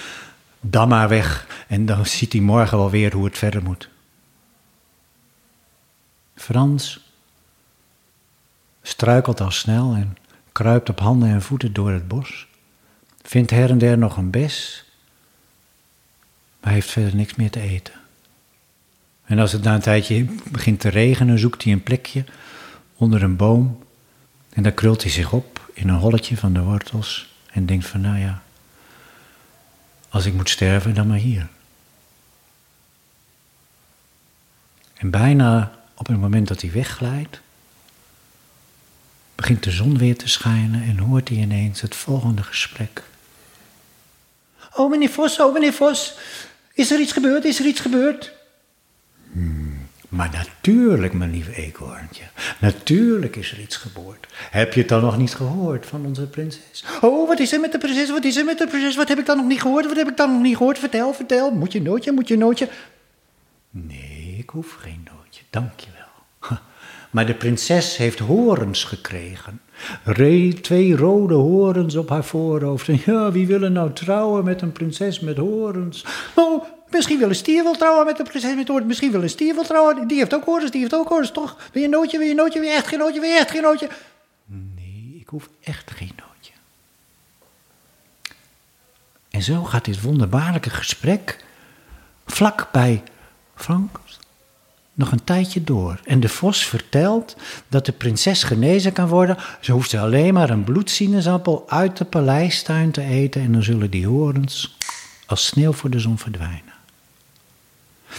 dan 0.61 0.89
maar 0.89 1.09
weg 1.09 1.47
en 1.69 1.87
dan 1.87 2.07
ziet 2.07 2.33
hij 2.33 2.43
morgen 2.43 2.79
wel 2.79 2.91
weer 2.91 3.13
hoe 3.13 3.25
het 3.25 3.39
verder 3.39 3.63
moet. 3.63 3.89
Frans 6.35 7.01
struikelt 8.83 9.41
al 9.41 9.51
snel 9.51 9.95
en 9.95 10.17
kruipt 10.53 10.89
op 10.89 11.01
handen 11.01 11.29
en 11.29 11.43
voeten 11.43 11.73
door 11.73 11.91
het 11.91 12.09
bos, 12.09 12.47
vindt 13.23 13.51
her 13.51 13.71
en 13.71 13.79
der 13.79 13.99
nog 13.99 14.17
een 14.17 14.31
bes, 14.31 14.85
maar 16.61 16.73
heeft 16.73 16.91
verder 16.91 17.17
niks 17.17 17.35
meer 17.35 17.51
te 17.51 17.61
eten. 17.61 17.95
En 19.25 19.39
als 19.39 19.53
het 19.53 19.63
na 19.63 19.75
een 19.75 19.81
tijdje 19.81 20.27
begint 20.51 20.81
te 20.81 20.89
regenen, 20.89 21.39
zoekt 21.39 21.65
hij 21.65 21.73
een 21.73 21.83
plekje 21.83 22.25
onder 23.01 23.23
een 23.23 23.37
boom 23.37 23.83
en 24.51 24.63
daar 24.63 24.73
krult 24.73 25.03
hij 25.03 25.11
zich 25.11 25.33
op 25.33 25.71
in 25.73 25.89
een 25.89 25.99
holletje 25.99 26.37
van 26.37 26.53
de 26.53 26.61
wortels 26.61 27.35
en 27.51 27.67
denkt 27.67 27.87
van 27.87 28.01
nou 28.01 28.19
ja, 28.19 28.43
als 30.09 30.27
ik 30.27 30.33
moet 30.33 30.51
sterven, 30.51 30.95
dan 30.95 31.07
maar 31.07 31.19
hier. 31.19 31.49
En 34.95 35.11
bijna 35.11 35.73
op 35.95 36.07
het 36.07 36.19
moment 36.19 36.49
dat 36.49 36.61
hij 36.61 36.73
wegglijdt, 36.73 37.41
begint 39.35 39.63
de 39.63 39.71
zon 39.71 39.99
weer 39.99 40.17
te 40.17 40.29
schijnen 40.29 40.83
en 40.83 40.99
hoort 40.99 41.29
hij 41.29 41.39
ineens 41.39 41.81
het 41.81 41.95
volgende 41.95 42.43
gesprek. 42.43 43.03
Oh, 44.75 44.91
meneer 44.91 45.11
Vos, 45.11 45.41
oh, 45.41 45.53
meneer 45.53 45.73
Vos, 45.73 46.15
is 46.73 46.91
er 46.91 47.01
iets 47.01 47.13
gebeurd? 47.13 47.45
Is 47.45 47.59
er 47.59 47.67
iets 47.67 47.81
gebeurd? 47.81 48.33
Maar 50.11 50.31
natuurlijk, 50.33 51.13
mijn 51.13 51.31
lieve 51.31 51.55
eekhoorntje. 51.55 52.23
Natuurlijk 52.59 53.37
is 53.37 53.53
er 53.53 53.61
iets 53.61 53.77
gebeurd. 53.77 54.27
Heb 54.51 54.73
je 54.73 54.81
het 54.81 54.89
dan 54.89 55.01
nog 55.01 55.19
niet 55.19 55.35
gehoord 55.35 55.87
van 55.87 56.07
onze 56.07 56.27
prinses? 56.27 56.85
Oh, 57.01 57.29
wat 57.29 57.39
is 57.39 57.53
er 57.53 57.61
met 57.61 57.73
de 57.73 57.79
prinses? 57.79 58.11
Wat 58.11 58.25
is 58.25 58.37
er 58.37 58.45
met 58.45 58.59
de 58.59 58.67
prinses? 58.67 58.97
Wat 58.97 59.09
heb 59.09 59.19
ik 59.19 59.27
dan 59.27 59.37
nog 59.37 59.47
niet 59.47 59.61
gehoord? 59.61 59.87
Wat 59.87 59.97
heb 59.97 60.09
ik 60.09 60.17
dan 60.17 60.33
nog 60.33 60.43
niet 60.43 60.57
gehoord? 60.57 60.79
Vertel, 60.79 61.13
vertel. 61.13 61.51
Moet 61.51 61.73
je 61.73 61.83
nootje, 61.83 62.13
moet 62.13 62.29
je 62.29 62.37
nootje. 62.37 62.69
Nee, 63.71 64.35
ik 64.39 64.51
hoef 64.51 64.73
geen 64.81 65.07
nootje, 65.15 65.43
dank 65.51 65.81
je 65.81 65.89
wel. 65.93 66.59
Maar 67.11 67.27
de 67.27 67.35
prinses 67.35 67.97
heeft 67.97 68.19
horens 68.19 68.85
gekregen. 68.85 69.61
twee 70.61 70.97
rode 70.97 71.35
horens 71.35 71.97
op 71.97 72.09
haar 72.09 72.25
voorhoofd. 72.25 72.87
Ja, 73.05 73.33
wie 73.33 73.47
wil 73.47 73.63
er 73.63 73.71
nou 73.71 73.93
trouwen 73.93 74.45
met 74.45 74.63
een 74.63 74.73
prinses 74.73 75.21
met 75.21 75.37
horens? 75.37 76.05
Oh, 76.35 76.65
misschien 76.91 77.19
wil 77.19 77.29
een 77.29 77.35
stier 77.35 77.63
wel 77.63 77.77
trouwen 77.77 78.07
met 78.07 78.19
een 78.19 78.25
prinses 78.25 78.55
met 78.55 78.69
horens. 78.69 78.87
Misschien 78.87 79.11
wil 79.11 79.23
een 79.23 79.31
stier 79.31 79.55
wel 79.55 79.65
trouwen. 79.65 80.09
Die 80.09 80.19
heeft 80.19 80.35
ook 80.35 80.45
horens, 80.45 80.71
die 80.71 80.81
heeft 80.81 80.95
ook 80.95 81.09
horens, 81.09 81.31
toch? 81.31 81.57
Wil 81.73 81.83
je 81.83 81.89
een 81.89 81.95
nootje, 81.95 82.19
wil 82.19 82.27
je 82.27 82.33
een 82.33 82.39
nootje, 82.39 82.61
wil 82.61 82.69
je 82.69 82.75
echt 82.75 82.87
geen 82.87 82.99
nootje, 82.99 83.21
wil 83.21 83.29
je 83.29 83.39
echt 83.39 83.51
geen 83.51 83.63
nootje? 83.63 83.89
Nee, 84.47 85.17
ik 85.21 85.29
hoef 85.29 85.49
echt 85.63 85.91
geen 85.91 86.13
nootje. 86.17 86.53
En 89.31 89.43
zo 89.43 89.65
gaat 89.65 89.85
dit 89.85 90.03
wonderbaarlijke 90.03 90.71
gesprek 90.71 91.45
vlak 92.27 92.69
bij 92.73 93.03
Frank 93.55 94.01
nog 95.01 95.13
een 95.13 95.25
tijdje 95.25 95.65
door. 95.65 96.01
En 96.05 96.21
de 96.21 96.29
vos 96.29 96.65
vertelt 96.65 97.37
dat 97.69 97.87
de 97.87 97.93
prinses 97.93 98.43
genezen 98.43 98.93
kan 98.93 99.09
worden. 99.09 99.37
Ze 99.61 99.73
hoeft 99.73 99.95
alleen 99.95 100.35
maar 100.35 100.51
een 100.51 100.65
bloedsinaasappel 100.65 101.65
uit 101.69 101.97
de 101.97 102.05
paleistuin 102.05 102.91
te 102.91 103.03
eten 103.03 103.43
en 103.43 103.53
dan 103.53 103.63
zullen 103.63 103.91
die 103.91 104.07
horens 104.07 104.77
als 105.27 105.47
sneeuw 105.47 105.73
voor 105.73 105.91
de 105.91 105.99
zon 105.99 106.19
verdwijnen. 106.19 106.70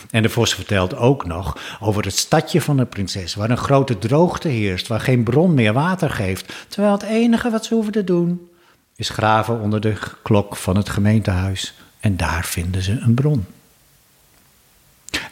En 0.09 0.21
de 0.21 0.29
vos 0.29 0.53
vertelt 0.53 0.95
ook 0.95 1.25
nog 1.25 1.57
over 1.79 2.03
het 2.03 2.17
stadje 2.17 2.61
van 2.61 2.77
de 2.77 2.85
prinses, 2.85 3.35
waar 3.35 3.49
een 3.49 3.57
grote 3.57 3.97
droogte 3.97 4.47
heerst, 4.47 4.87
waar 4.87 5.01
geen 5.01 5.23
bron 5.23 5.53
meer 5.53 5.73
water 5.73 6.09
geeft, 6.09 6.53
terwijl 6.67 6.93
het 6.93 7.03
enige 7.03 7.49
wat 7.49 7.65
ze 7.65 7.73
hoeven 7.73 7.91
te 7.91 8.03
doen 8.03 8.49
is 8.95 9.09
graven 9.09 9.59
onder 9.59 9.81
de 9.81 9.97
klok 10.23 10.55
van 10.55 10.75
het 10.75 10.89
gemeentehuis 10.89 11.73
en 11.99 12.17
daar 12.17 12.45
vinden 12.45 12.81
ze 12.81 12.99
een 12.99 13.13
bron. 13.13 13.45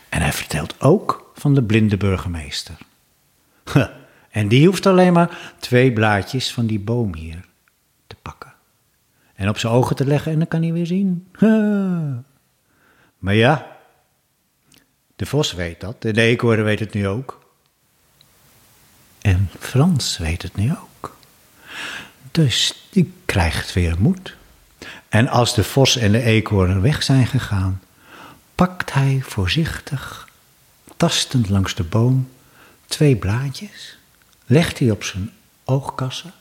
En 0.10 0.22
hij 0.22 0.34
vertelt 0.34 0.82
ook 0.82 1.32
van 1.36 1.54
de 1.54 1.64
blinde 1.64 1.98
burgemeester. 1.98 2.78
En 4.30 4.48
die 4.48 4.68
hoeft 4.68 4.86
alleen 4.86 5.14
maar 5.14 5.54
twee 5.60 5.94
blaadjes 5.94 6.54
van 6.54 6.66
die 6.66 6.80
boom 6.80 7.16
hier 7.16 7.46
te 8.08 8.16
pakken. 8.22 8.54
En 9.36 9.50
op 9.50 9.58
zijn 9.58 9.74
ogen 9.74 9.96
te 9.96 10.06
leggen 10.06 10.32
en 10.32 10.38
dan 10.38 10.48
kan 10.48 10.62
hij 10.62 10.74
weer 10.74 10.86
zien. 10.86 11.28
Maar 13.18 13.36
ja, 13.36 13.79
de 15.20 15.26
vos 15.26 15.54
weet 15.54 15.80
dat 15.80 16.02
de 16.02 16.22
eekhoorn 16.22 16.64
weet 16.64 16.80
het 16.80 16.94
nu 16.94 17.08
ook. 17.08 17.40
En 19.22 19.50
Frans 19.60 20.18
weet 20.18 20.42
het 20.42 20.56
nu 20.56 20.72
ook. 20.72 21.18
Dus 22.32 22.88
die 22.90 23.14
krijgt 23.26 23.74
weer 23.74 23.96
moed. 24.00 24.36
En 25.10 25.28
als 25.28 25.54
de 25.56 25.64
vos 25.64 25.98
en 25.98 26.12
de 26.12 26.22
eekhoorn 26.22 26.82
weg 26.82 27.04
zijn 27.04 27.28
gegaan, 27.28 27.82
pakt 28.56 28.94
hij 28.94 29.22
voorzichtig, 29.24 30.30
tastend 30.98 31.50
langs 31.50 31.76
de 31.76 31.84
boom, 31.84 32.30
twee 32.86 33.16
blaadjes, 33.16 33.98
legt 34.46 34.80
hij 34.80 34.92
op 34.92 35.04
zijn 35.04 35.32
oogkassen. 35.64 36.34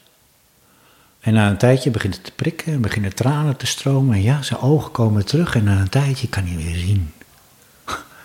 En 1.20 1.32
na 1.32 1.50
een 1.50 1.58
tijdje 1.58 1.90
begint 1.90 2.14
het 2.14 2.24
te 2.24 2.32
prikken 2.32 2.72
en 2.72 2.80
beginnen 2.80 3.14
tranen 3.14 3.56
te 3.56 3.66
stromen. 3.66 4.14
En 4.14 4.22
ja, 4.22 4.42
zijn 4.42 4.60
ogen 4.60 4.90
komen 4.90 5.26
terug 5.26 5.54
en 5.54 5.64
na 5.64 5.80
een 5.80 5.88
tijdje 5.88 6.28
kan 6.28 6.46
hij 6.46 6.56
weer 6.56 6.76
zien. 6.76 7.12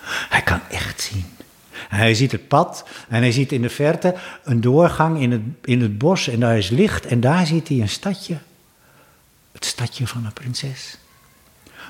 Hij 0.06 0.42
kan 0.42 0.62
echt 0.70 1.02
zien. 1.02 1.26
hij 1.90 2.14
ziet 2.14 2.32
het 2.32 2.48
pad 2.48 2.86
en 3.10 3.22
hij 3.22 3.32
ziet 3.32 3.52
in 3.52 3.62
de 3.62 3.70
verte 3.70 4.16
een 4.44 4.62
doorgang 4.62 5.22
in 5.22 5.32
het, 5.32 5.42
in 5.62 5.82
het 5.82 5.98
bos 5.98 6.28
en 6.28 6.40
daar 6.40 6.58
is 6.58 6.70
licht 6.70 7.06
en 7.06 7.20
daar 7.20 7.46
ziet 7.46 7.68
hij 7.68 7.80
een 7.80 7.90
stadje. 7.90 8.38
Het 9.52 9.66
stadje 9.66 10.08
van 10.08 10.26
een 10.26 10.34
prinses. 10.34 10.98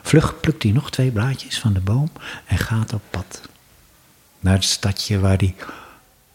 Vlug 0.01 0.39
plukt 0.39 0.63
hij 0.63 0.71
nog 0.71 0.91
twee 0.91 1.11
blaadjes 1.11 1.59
van 1.59 1.73
de 1.73 1.79
boom 1.79 2.11
en 2.45 2.57
gaat 2.57 2.93
op 2.93 3.01
pad. 3.09 3.41
Naar 4.39 4.53
het 4.53 4.63
stadje 4.63 5.19
waar 5.19 5.37
hij 5.37 5.55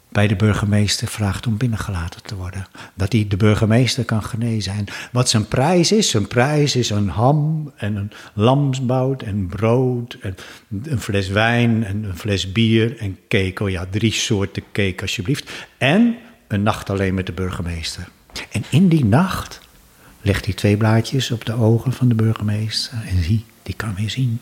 bij 0.09 0.29
de 0.29 0.37
burgemeester 0.37 1.09
vraagt 1.09 1.47
om 1.47 1.57
binnengelaten 1.57 2.23
te 2.23 2.37
worden. 2.37 2.67
Dat 2.95 3.13
hij 3.13 3.27
de 3.29 3.37
burgemeester 3.37 4.05
kan 4.05 4.23
genezen. 4.23 4.73
En 4.73 4.85
wat 5.13 5.29
zijn 5.29 5.49
prijs 5.49 5.93
is, 5.93 6.11
zijn 6.11 6.27
prijs 6.27 6.77
is 6.77 6.91
een 6.91 7.09
ham 7.09 7.73
en 7.77 7.97
een 7.97 8.11
lamsbout 8.35 9.23
en 9.23 9.47
brood 9.47 10.17
en 10.21 10.37
een 10.83 11.01
fles 11.01 11.29
wijn 11.29 11.85
en 11.85 12.05
een 12.05 12.17
fles 12.17 12.53
bier 12.53 12.99
en 12.99 13.19
cake. 13.29 13.63
Oh 13.63 13.71
ja, 13.71 13.87
drie 13.91 14.13
soorten 14.13 14.63
cake 14.73 15.01
alsjeblieft. 15.01 15.51
En 15.79 16.17
een 16.49 16.63
nacht 16.63 16.91
alleen 16.91 17.15
met 17.15 17.27
de 17.27 17.33
burgemeester. 17.33 18.09
En 18.51 18.65
in 18.71 18.89
die 18.89 19.05
nacht 19.05 19.61
legt 20.23 20.45
hij 20.45 20.55
twee 20.55 20.77
blaadjes 20.77 21.31
op 21.31 21.45
de 21.45 21.53
ogen 21.53 21.93
van 21.93 22.09
de 22.09 22.15
burgemeester 22.15 22.99
en 23.09 23.23
zie, 23.23 23.45
die 23.63 23.75
kan 23.75 23.95
weer 23.95 24.11
zien. 24.11 24.41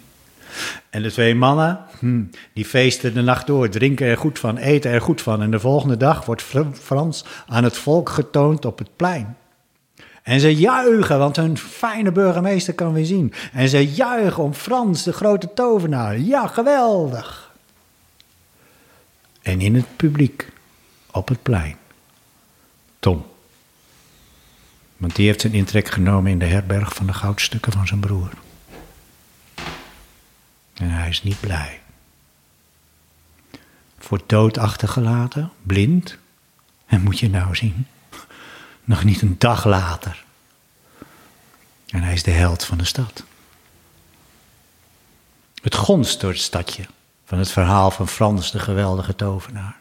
En 0.90 1.02
de 1.02 1.12
twee 1.12 1.34
mannen, 1.34 1.80
hm, 1.98 2.22
die 2.52 2.64
feesten 2.64 3.14
de 3.14 3.22
nacht 3.22 3.46
door, 3.46 3.68
drinken 3.68 4.06
er 4.06 4.16
goed 4.16 4.38
van, 4.38 4.56
eten 4.56 4.90
er 4.90 5.00
goed 5.00 5.22
van. 5.22 5.42
En 5.42 5.50
de 5.50 5.60
volgende 5.60 5.96
dag 5.96 6.24
wordt 6.24 6.44
Frans 6.72 7.24
aan 7.46 7.64
het 7.64 7.76
volk 7.76 8.08
getoond 8.08 8.64
op 8.64 8.78
het 8.78 8.96
plein. 8.96 9.36
En 10.22 10.40
ze 10.40 10.54
juichen, 10.54 11.18
want 11.18 11.36
hun 11.36 11.58
fijne 11.58 12.12
burgemeester 12.12 12.74
kan 12.74 12.92
weer 12.92 13.04
zien. 13.04 13.32
En 13.52 13.68
ze 13.68 13.90
juichen 13.92 14.42
om 14.42 14.54
Frans, 14.54 15.02
de 15.02 15.12
grote 15.12 15.52
tovenaar. 15.54 16.18
Ja, 16.18 16.46
geweldig. 16.46 17.54
En 19.42 19.60
in 19.60 19.74
het 19.74 19.96
publiek, 19.96 20.52
op 21.10 21.28
het 21.28 21.42
plein, 21.42 21.76
Tom. 22.98 23.24
Want 24.96 25.16
die 25.16 25.26
heeft 25.26 25.40
zijn 25.40 25.52
intrek 25.52 25.88
genomen 25.88 26.30
in 26.30 26.38
de 26.38 26.44
herberg 26.44 26.94
van 26.94 27.06
de 27.06 27.12
goudstukken 27.12 27.72
van 27.72 27.86
zijn 27.86 28.00
broer. 28.00 28.30
En 30.76 30.90
hij 30.90 31.08
is 31.08 31.22
niet 31.22 31.40
blij. 31.40 31.80
Voor 33.98 34.20
dood 34.26 34.58
achtergelaten, 34.58 35.50
blind. 35.62 36.18
En 36.86 37.00
moet 37.00 37.18
je 37.18 37.30
nou 37.30 37.56
zien, 37.56 37.86
nog 38.84 39.04
niet 39.04 39.22
een 39.22 39.34
dag 39.38 39.64
later. 39.64 40.24
En 41.86 42.02
hij 42.02 42.12
is 42.12 42.22
de 42.22 42.30
held 42.30 42.64
van 42.64 42.78
de 42.78 42.84
stad. 42.84 43.24
Het 45.62 45.74
gonst 45.74 46.20
door 46.20 46.30
het 46.30 46.40
stadje 46.40 46.86
van 47.24 47.38
het 47.38 47.50
verhaal 47.50 47.90
van 47.90 48.08
Frans 48.08 48.50
de 48.50 48.58
geweldige 48.58 49.14
tovenaar. 49.14 49.76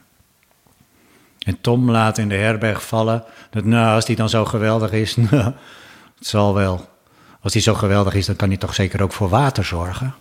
En 1.40 1.62
Tom 1.62 1.92
laat 1.92 2.18
in 2.18 2.30
de 2.30 2.36
herberg 2.36 2.88
vallen 2.88 3.24
dat 3.50 3.64
nou, 3.64 3.96
als 3.96 4.06
die 4.06 4.16
dan 4.16 4.30
zo 4.30 4.46
geweldig 4.46 4.92
is, 4.92 5.16
nou, 5.32 5.54
het 6.18 6.28
zal 6.28 6.54
wel. 6.54 6.90
Als 7.42 7.54
hij 7.54 7.62
zo 7.62 7.74
geweldig 7.74 8.14
is, 8.14 8.26
dan 8.26 8.36
kan 8.36 8.48
hij 8.48 8.58
toch 8.58 8.74
zeker 8.74 9.02
ook 9.02 9.14
voor 9.14 9.30
water 9.30 9.66
zorgen. 9.66 10.16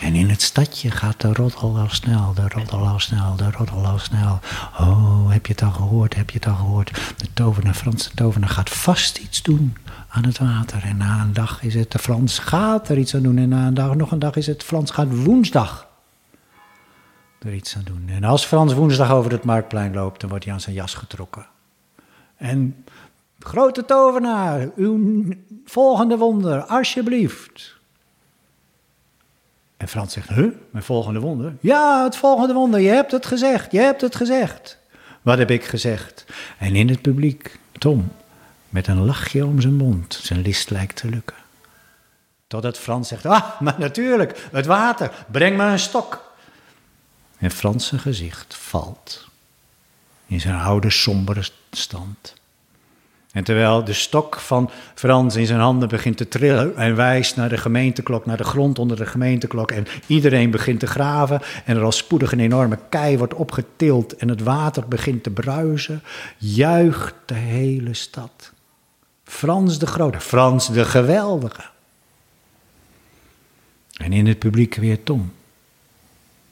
En 0.00 0.14
in 0.14 0.28
het 0.28 0.42
stadje 0.42 0.90
gaat 0.90 1.20
de 1.20 1.32
roddel 1.32 1.78
al 1.78 1.88
snel, 1.88 2.34
de 2.34 2.48
roddel 2.48 2.86
al 2.86 2.98
snel, 2.98 3.36
de 3.36 3.50
roddel 3.50 3.86
al 3.86 3.98
snel. 3.98 4.38
Oh, 4.78 5.30
heb 5.30 5.46
je 5.46 5.52
het 5.52 5.62
al 5.62 5.70
gehoord, 5.70 6.14
heb 6.14 6.30
je 6.30 6.38
het 6.38 6.46
al 6.46 6.54
gehoord? 6.54 7.14
De 7.16 7.26
tovenaar, 7.34 7.74
Frans 7.74 8.08
de 8.08 8.14
tovenaar 8.14 8.48
gaat 8.48 8.70
vast 8.70 9.18
iets 9.18 9.42
doen 9.42 9.76
aan 10.08 10.24
het 10.24 10.38
water. 10.38 10.82
En 10.84 10.96
na 10.96 11.20
een 11.20 11.32
dag 11.32 11.62
is 11.62 11.74
het, 11.74 11.90
de 11.90 11.98
Frans 11.98 12.38
gaat 12.38 12.88
er 12.88 12.98
iets 12.98 13.14
aan 13.14 13.22
doen. 13.22 13.38
En 13.38 13.48
na 13.48 13.66
een 13.66 13.74
dag, 13.74 13.94
nog 13.94 14.10
een 14.10 14.18
dag 14.18 14.36
is 14.36 14.46
het, 14.46 14.62
Frans 14.62 14.90
gaat 14.90 15.24
woensdag 15.24 15.88
er 17.38 17.54
iets 17.54 17.76
aan 17.76 17.84
doen. 17.84 18.04
En 18.08 18.24
als 18.24 18.44
Frans 18.44 18.74
woensdag 18.74 19.10
over 19.10 19.32
het 19.32 19.44
marktplein 19.44 19.94
loopt, 19.94 20.20
dan 20.20 20.30
wordt 20.30 20.44
hij 20.44 20.54
aan 20.54 20.60
zijn 20.60 20.74
jas 20.74 20.94
getrokken. 20.94 21.46
En 22.36 22.84
grote 23.38 23.84
tovenaar, 23.84 24.68
uw 24.76 25.24
volgende 25.64 26.16
wonder, 26.16 26.62
alsjeblieft. 26.62 27.79
En 29.80 29.88
Frans 29.88 30.12
zegt, 30.12 30.28
huh, 30.28 30.52
mijn 30.70 30.84
volgende 30.84 31.20
wonder? 31.20 31.56
Ja, 31.60 32.04
het 32.04 32.16
volgende 32.16 32.54
wonder, 32.54 32.80
je 32.80 32.88
hebt 32.88 33.12
het 33.12 33.26
gezegd, 33.26 33.72
je 33.72 33.78
hebt 33.78 34.00
het 34.00 34.16
gezegd. 34.16 34.78
Wat 35.22 35.38
heb 35.38 35.50
ik 35.50 35.64
gezegd? 35.64 36.24
En 36.58 36.76
in 36.76 36.88
het 36.88 37.00
publiek, 37.00 37.58
Tom, 37.72 38.12
met 38.68 38.86
een 38.86 39.04
lachje 39.04 39.46
om 39.46 39.60
zijn 39.60 39.74
mond 39.74 40.18
zijn 40.22 40.42
list 40.42 40.70
lijkt 40.70 40.96
te 40.96 41.08
lukken. 41.08 41.36
Totdat 42.46 42.78
Frans 42.78 43.08
zegt, 43.08 43.26
ah, 43.26 43.60
maar 43.60 43.74
natuurlijk, 43.78 44.48
het 44.52 44.66
water, 44.66 45.24
breng 45.30 45.56
me 45.56 45.64
een 45.64 45.78
stok. 45.78 46.32
En 47.38 47.50
Frans 47.50 47.92
gezicht 47.96 48.54
valt 48.54 49.28
in 50.26 50.40
zijn 50.40 50.60
oude 50.60 50.90
sombere 50.90 51.42
stand. 51.70 52.34
En 53.32 53.44
terwijl 53.44 53.84
de 53.84 53.92
stok 53.92 54.40
van 54.40 54.70
Frans 54.94 55.36
in 55.36 55.46
zijn 55.46 55.60
handen 55.60 55.88
begint 55.88 56.16
te 56.16 56.28
trillen 56.28 56.76
en 56.76 56.96
wijst 56.96 57.36
naar 57.36 57.48
de 57.48 57.56
gemeenteklok, 57.56 58.26
naar 58.26 58.36
de 58.36 58.44
grond 58.44 58.78
onder 58.78 58.96
de 58.96 59.06
gemeenteklok 59.06 59.70
en 59.70 59.86
iedereen 60.06 60.50
begint 60.50 60.80
te 60.80 60.86
graven 60.86 61.40
en 61.64 61.76
er 61.76 61.82
al 61.82 61.92
spoedig 61.92 62.32
een 62.32 62.40
enorme 62.40 62.78
kei 62.88 63.18
wordt 63.18 63.34
opgetild 63.34 64.16
en 64.16 64.28
het 64.28 64.42
water 64.42 64.88
begint 64.88 65.22
te 65.22 65.30
bruisen, 65.30 66.02
juicht 66.38 67.14
de 67.26 67.34
hele 67.34 67.94
stad. 67.94 68.52
Frans 69.24 69.78
de 69.78 69.86
Grote, 69.86 70.20
Frans 70.20 70.72
de 70.72 70.84
Geweldige. 70.84 71.62
En 73.96 74.12
in 74.12 74.26
het 74.26 74.38
publiek 74.38 74.74
weer 74.74 75.02
Tom, 75.02 75.32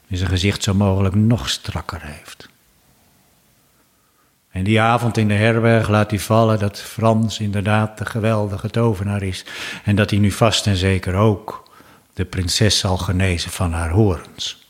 die 0.06 0.18
zijn 0.18 0.30
gezicht 0.30 0.62
zo 0.62 0.74
mogelijk 0.74 1.14
nog 1.14 1.48
strakker 1.48 2.00
heeft. 2.02 2.48
En 4.50 4.64
die 4.64 4.80
avond 4.80 5.16
in 5.16 5.28
de 5.28 5.34
herberg 5.34 5.88
laat 5.88 6.10
hij 6.10 6.18
vallen 6.18 6.58
dat 6.58 6.80
Frans 6.80 7.38
inderdaad 7.38 7.98
de 7.98 8.06
geweldige 8.06 8.70
tovenaar 8.70 9.22
is. 9.22 9.44
En 9.84 9.96
dat 9.96 10.10
hij 10.10 10.18
nu 10.18 10.30
vast 10.30 10.66
en 10.66 10.76
zeker 10.76 11.14
ook 11.14 11.70
de 12.14 12.24
prinses 12.24 12.78
zal 12.78 12.96
genezen 12.96 13.50
van 13.50 13.72
haar 13.72 13.90
horens. 13.90 14.66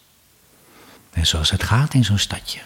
En 1.13 1.27
zoals 1.27 1.51
het 1.51 1.63
gaat 1.63 1.95
in 1.95 2.05
zo'n 2.05 2.19
stadje. 2.19 2.61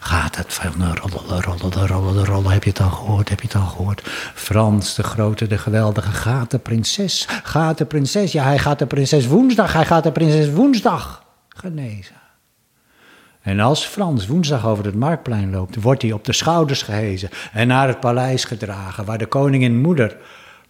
Gaat 0.00 0.36
het 0.36 0.54
van 0.54 0.96
rollen, 0.96 1.42
rollen, 1.42 1.86
rollen, 1.86 2.24
rollen. 2.24 2.52
Heb 2.52 2.64
je 2.64 2.70
het 2.70 2.80
al 2.80 2.90
gehoord? 2.90 3.28
Heb 3.28 3.40
je 3.40 3.46
het 3.46 3.56
al 3.56 3.66
gehoord? 3.66 4.02
Frans 4.34 4.94
de 4.94 5.02
grote, 5.02 5.46
de 5.46 5.58
geweldige, 5.58 6.10
gaat 6.10 6.50
de 6.50 6.58
prinses. 6.58 7.26
Gaat 7.42 7.78
de 7.78 7.84
prinses. 7.84 8.32
Ja, 8.32 8.44
hij 8.44 8.58
gaat 8.58 8.78
de 8.78 8.86
prinses 8.86 9.26
woensdag. 9.26 9.72
Hij 9.72 9.86
gaat 9.86 10.02
de 10.02 10.12
prinses 10.12 10.50
woensdag 10.50 11.22
genezen. 11.48 12.21
En 13.42 13.60
als 13.60 13.84
Frans 13.84 14.26
woensdag 14.26 14.66
over 14.66 14.84
het 14.84 14.94
marktplein 14.94 15.50
loopt, 15.50 15.82
wordt 15.82 16.02
hij 16.02 16.12
op 16.12 16.24
de 16.24 16.32
schouders 16.32 16.82
gehezen 16.82 17.30
en 17.52 17.66
naar 17.66 17.88
het 17.88 18.00
paleis 18.00 18.44
gedragen, 18.44 19.04
waar 19.04 19.18
de 19.18 19.26
koningin 19.26 19.80
moeder 19.80 20.16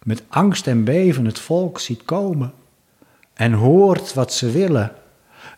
met 0.03 0.23
angst 0.27 0.67
en 0.67 0.83
beven 0.83 1.25
het 1.25 1.39
volk 1.39 1.79
ziet 1.79 2.03
komen 2.05 2.53
en 3.33 3.53
hoort 3.53 4.13
wat 4.13 4.33
ze 4.33 4.51
willen 4.51 4.91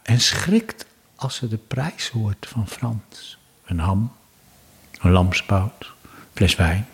en 0.01 0.19
schrikt 0.19 0.85
als 1.15 1.35
ze 1.35 1.47
de 1.47 1.57
prijs 1.67 2.09
hoort 2.09 2.45
van 2.49 2.67
Frans. 2.67 3.37
Een 3.65 3.79
ham, 3.79 4.11
een 5.01 5.11
lamsbout, 5.11 5.91
fles 6.33 6.55
wijn, 6.55 6.87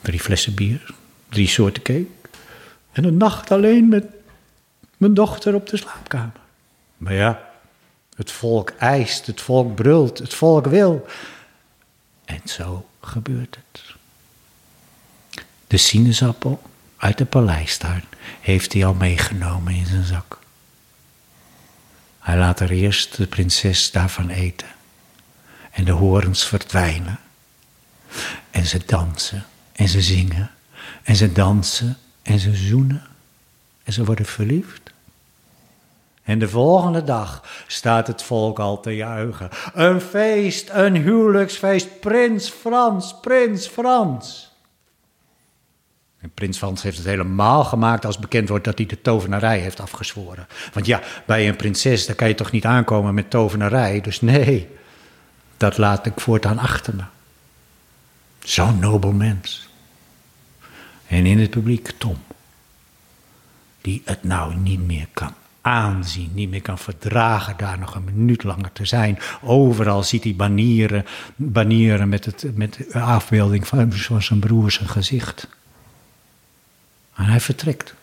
drie 0.00 0.20
flessen 0.20 0.54
bier, 0.54 0.94
drie 1.28 1.48
soorten 1.48 1.82
cake 1.82 2.06
en 2.92 3.04
een 3.04 3.16
nacht 3.16 3.50
alleen 3.50 3.88
met 3.88 4.04
mijn 4.96 5.14
dochter 5.14 5.54
op 5.54 5.68
de 5.68 5.76
slaapkamer. 5.76 6.40
Maar 6.96 7.14
ja, 7.14 7.43
het 8.14 8.30
volk 8.30 8.70
eist, 8.70 9.26
het 9.26 9.40
volk 9.40 9.74
brult, 9.74 10.18
het 10.18 10.34
volk 10.34 10.66
wil. 10.66 11.06
En 12.24 12.40
zo 12.44 12.88
gebeurt 13.00 13.56
het. 13.56 13.94
De 15.66 15.76
sinaasappel 15.76 16.62
uit 16.96 17.18
de 17.18 17.24
paleistuin 17.24 18.04
heeft 18.40 18.72
hij 18.72 18.84
al 18.84 18.94
meegenomen 18.94 19.74
in 19.74 19.86
zijn 19.86 20.04
zak. 20.04 20.38
Hij 22.18 22.36
laat 22.36 22.60
er 22.60 22.70
eerst 22.70 23.16
de 23.16 23.26
prinses 23.26 23.90
daarvan 23.90 24.28
eten. 24.28 24.68
En 25.70 25.84
de 25.84 25.92
horens 25.92 26.46
verdwijnen. 26.46 27.18
En 28.50 28.66
ze 28.66 28.80
dansen 28.86 29.46
en 29.72 29.88
ze 29.88 30.02
zingen. 30.02 30.50
En 31.02 31.16
ze 31.16 31.32
dansen 31.32 31.98
en 32.22 32.38
ze 32.38 32.54
zoenen. 32.54 33.06
En 33.82 33.92
ze 33.92 34.04
worden 34.04 34.26
verliefd. 34.26 34.93
En 36.24 36.38
de 36.38 36.48
volgende 36.48 37.04
dag 37.04 37.42
staat 37.66 38.06
het 38.06 38.22
volk 38.22 38.58
al 38.58 38.80
te 38.80 38.96
juichen. 38.96 39.48
Een 39.74 40.00
feest, 40.00 40.70
een 40.70 40.96
huwelijksfeest, 40.96 42.00
prins 42.00 42.48
Frans, 42.48 43.20
prins 43.20 43.66
Frans. 43.66 44.52
En 46.20 46.30
prins 46.30 46.58
Frans 46.58 46.82
heeft 46.82 46.96
het 46.96 47.06
helemaal 47.06 47.64
gemaakt 47.64 48.04
als 48.04 48.18
bekend 48.18 48.48
wordt 48.48 48.64
dat 48.64 48.78
hij 48.78 48.86
de 48.86 49.00
tovenarij 49.00 49.58
heeft 49.58 49.80
afgezworen. 49.80 50.46
Want 50.72 50.86
ja, 50.86 51.00
bij 51.26 51.48
een 51.48 51.56
prinses, 51.56 52.06
daar 52.06 52.16
kan 52.16 52.28
je 52.28 52.34
toch 52.34 52.50
niet 52.50 52.64
aankomen 52.64 53.14
met 53.14 53.30
tovenarij. 53.30 54.00
Dus 54.00 54.20
nee, 54.20 54.68
dat 55.56 55.78
laat 55.78 56.06
ik 56.06 56.20
voortaan 56.20 56.58
achter 56.58 56.94
me. 56.94 57.04
Zo'n 58.38 58.78
nobel 58.78 59.12
mens. 59.12 59.68
En 61.06 61.26
in 61.26 61.38
het 61.38 61.50
publiek 61.50 61.90
Tom, 61.98 62.16
die 63.80 64.02
het 64.04 64.24
nou 64.24 64.54
niet 64.54 64.86
meer 64.86 65.06
kan 65.12 65.34
aanzien, 65.64 66.30
niet 66.34 66.50
meer 66.50 66.62
kan 66.62 66.78
verdragen 66.78 67.56
daar 67.56 67.78
nog 67.78 67.94
een 67.94 68.04
minuut 68.04 68.42
langer 68.42 68.72
te 68.72 68.84
zijn. 68.84 69.18
Overal 69.42 70.02
ziet 70.02 70.24
hij 70.24 70.34
banieren, 70.34 71.04
banieren 71.36 72.08
met, 72.08 72.24
het, 72.24 72.56
met 72.56 72.74
de 72.92 73.00
afbeelding 73.00 73.66
van, 73.66 73.92
zijn 74.22 74.40
broer 74.40 74.70
zijn 74.70 74.88
gezicht. 74.88 75.48
En 77.14 77.24
hij 77.24 77.40
vertrekt. 77.40 77.94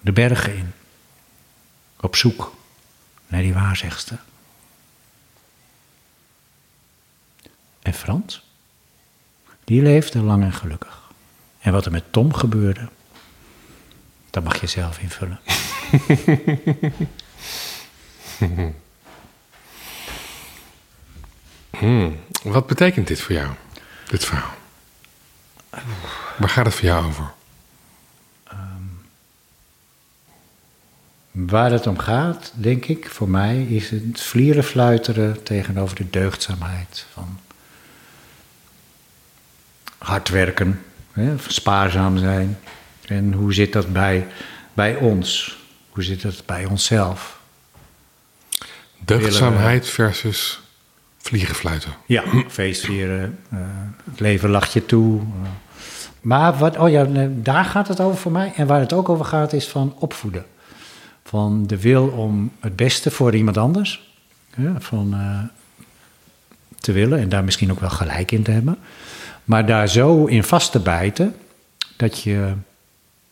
De 0.00 0.12
bergen 0.12 0.56
in. 0.56 0.72
Op 2.00 2.16
zoek 2.16 2.54
naar 3.26 3.42
die 3.42 3.54
waarzegster. 3.54 4.18
En 7.82 7.94
Frans? 7.94 8.42
Die 9.64 9.82
leefde 9.82 10.22
lang 10.22 10.42
en 10.42 10.52
gelukkig. 10.52 11.10
En 11.58 11.72
wat 11.72 11.84
er 11.84 11.92
met 11.92 12.12
Tom 12.12 12.34
gebeurde, 12.34 12.88
dat 14.32 14.44
mag 14.44 14.60
je 14.60 14.66
zelf 14.66 14.98
invullen. 14.98 15.40
hmm. 21.78 22.20
Wat 22.42 22.66
betekent 22.66 23.06
dit 23.06 23.20
voor 23.20 23.34
jou, 23.34 23.50
dit 24.06 24.24
verhaal? 24.24 24.54
Waar 26.38 26.48
gaat 26.48 26.64
het 26.64 26.74
voor 26.74 26.84
jou 26.84 27.06
over? 27.06 27.32
Um, 28.52 29.02
waar 31.30 31.70
het 31.70 31.86
om 31.86 31.98
gaat, 31.98 32.52
denk 32.54 32.84
ik, 32.84 33.10
voor 33.10 33.28
mij, 33.28 33.62
is 33.62 33.90
het 33.90 34.20
vlierenfluiteren 34.20 35.42
tegenover 35.42 35.96
de 35.96 36.10
deugdzaamheid 36.10 37.06
van 37.12 37.40
hard 39.98 40.28
werken, 40.28 40.82
hè, 41.12 41.34
spaarzaam 41.46 42.18
zijn, 42.18 42.58
en 43.16 43.32
hoe 43.32 43.54
zit 43.54 43.72
dat 43.72 43.92
bij, 43.92 44.26
bij 44.72 44.96
ons? 44.96 45.58
Hoe 45.90 46.02
zit 46.02 46.22
dat 46.22 46.42
bij 46.46 46.64
onszelf? 46.64 47.40
Deugdzaamheid 48.98 49.88
versus 49.88 50.60
vliegen 51.18 51.54
fluiten. 51.54 51.92
Ja, 52.06 52.22
feestvieren, 52.48 53.38
uh, 53.52 53.58
het 54.10 54.20
leven 54.20 54.50
lacht 54.50 54.72
je 54.72 54.86
toe. 54.86 55.20
maar 56.20 56.58
wat, 56.58 56.76
oh 56.76 56.90
ja, 56.90 57.28
daar 57.28 57.64
gaat 57.64 57.88
het 57.88 58.00
over 58.00 58.18
voor 58.18 58.32
mij. 58.32 58.52
En 58.56 58.66
waar 58.66 58.80
het 58.80 58.92
ook 58.92 59.08
over 59.08 59.24
gaat 59.24 59.52
is 59.52 59.68
van 59.68 59.94
opvoeden. 59.98 60.44
Van 61.24 61.66
de 61.66 61.80
wil 61.80 62.06
om 62.08 62.52
het 62.60 62.76
beste 62.76 63.10
voor 63.10 63.34
iemand 63.34 63.56
anders. 63.56 64.10
van 64.78 65.14
uh, 65.14 65.38
te 66.80 66.92
willen 66.92 67.18
en 67.18 67.28
daar 67.28 67.44
misschien 67.44 67.70
ook 67.70 67.80
wel 67.80 67.90
gelijk 67.90 68.32
in 68.32 68.42
te 68.42 68.50
hebben. 68.50 68.78
Maar 69.44 69.66
daar 69.66 69.88
zo 69.88 70.24
in 70.24 70.44
vast 70.44 70.72
te 70.72 70.80
bijten 70.80 71.34
dat 71.96 72.22
je 72.22 72.52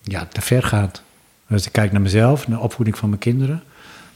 ja, 0.03 0.27
te 0.27 0.41
ver 0.41 0.63
gaat. 0.63 1.03
Als 1.51 1.67
ik 1.67 1.73
kijk 1.73 1.93
naar 1.93 2.01
mezelf, 2.01 2.49
naar 2.49 2.59
de 2.59 2.65
opvoeding 2.65 2.99
van 2.99 3.09
mijn 3.09 3.21
kinderen, 3.21 3.63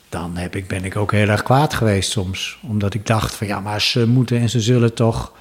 dan 0.09 0.37
heb 0.37 0.57
ik, 0.57 0.69
ben 0.69 0.85
ik 0.85 0.97
ook 0.97 1.13
heel 1.13 1.29
erg 1.29 1.43
kwaad 1.43 1.75
geweest 1.75 2.11
soms. 2.11 2.59
Omdat 2.63 2.95
ik 2.95 3.07
dacht 3.07 3.35
van 3.35 3.47
ja, 3.47 3.61
maar 3.61 3.81
ze 3.81 4.07
moeten 4.07 4.39
en 4.39 4.51
ze 4.51 4.61
zullen 4.61 4.95
toch 4.95 5.33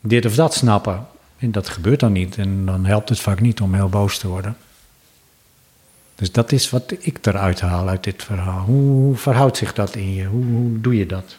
dit 0.00 0.26
of 0.26 0.34
dat 0.34 0.54
snappen. 0.54 1.06
En 1.38 1.52
dat 1.52 1.68
gebeurt 1.68 2.00
dan 2.00 2.12
niet. 2.12 2.36
En 2.36 2.66
dan 2.66 2.84
helpt 2.84 3.08
het 3.08 3.20
vaak 3.20 3.40
niet 3.40 3.60
om 3.60 3.74
heel 3.74 3.88
boos 3.88 4.18
te 4.18 4.28
worden. 4.28 4.56
Dus 6.14 6.32
dat 6.32 6.52
is 6.52 6.70
wat 6.70 6.94
ik 6.98 7.26
eruit 7.26 7.60
haal 7.60 7.88
uit 7.88 8.04
dit 8.04 8.22
verhaal. 8.22 8.64
Hoe 8.64 9.16
verhoudt 9.16 9.56
zich 9.56 9.72
dat 9.72 9.94
in 9.94 10.14
je? 10.14 10.24
Hoe, 10.24 10.44
hoe 10.44 10.80
doe 10.80 10.96
je 10.96 11.06
dat? 11.06 11.38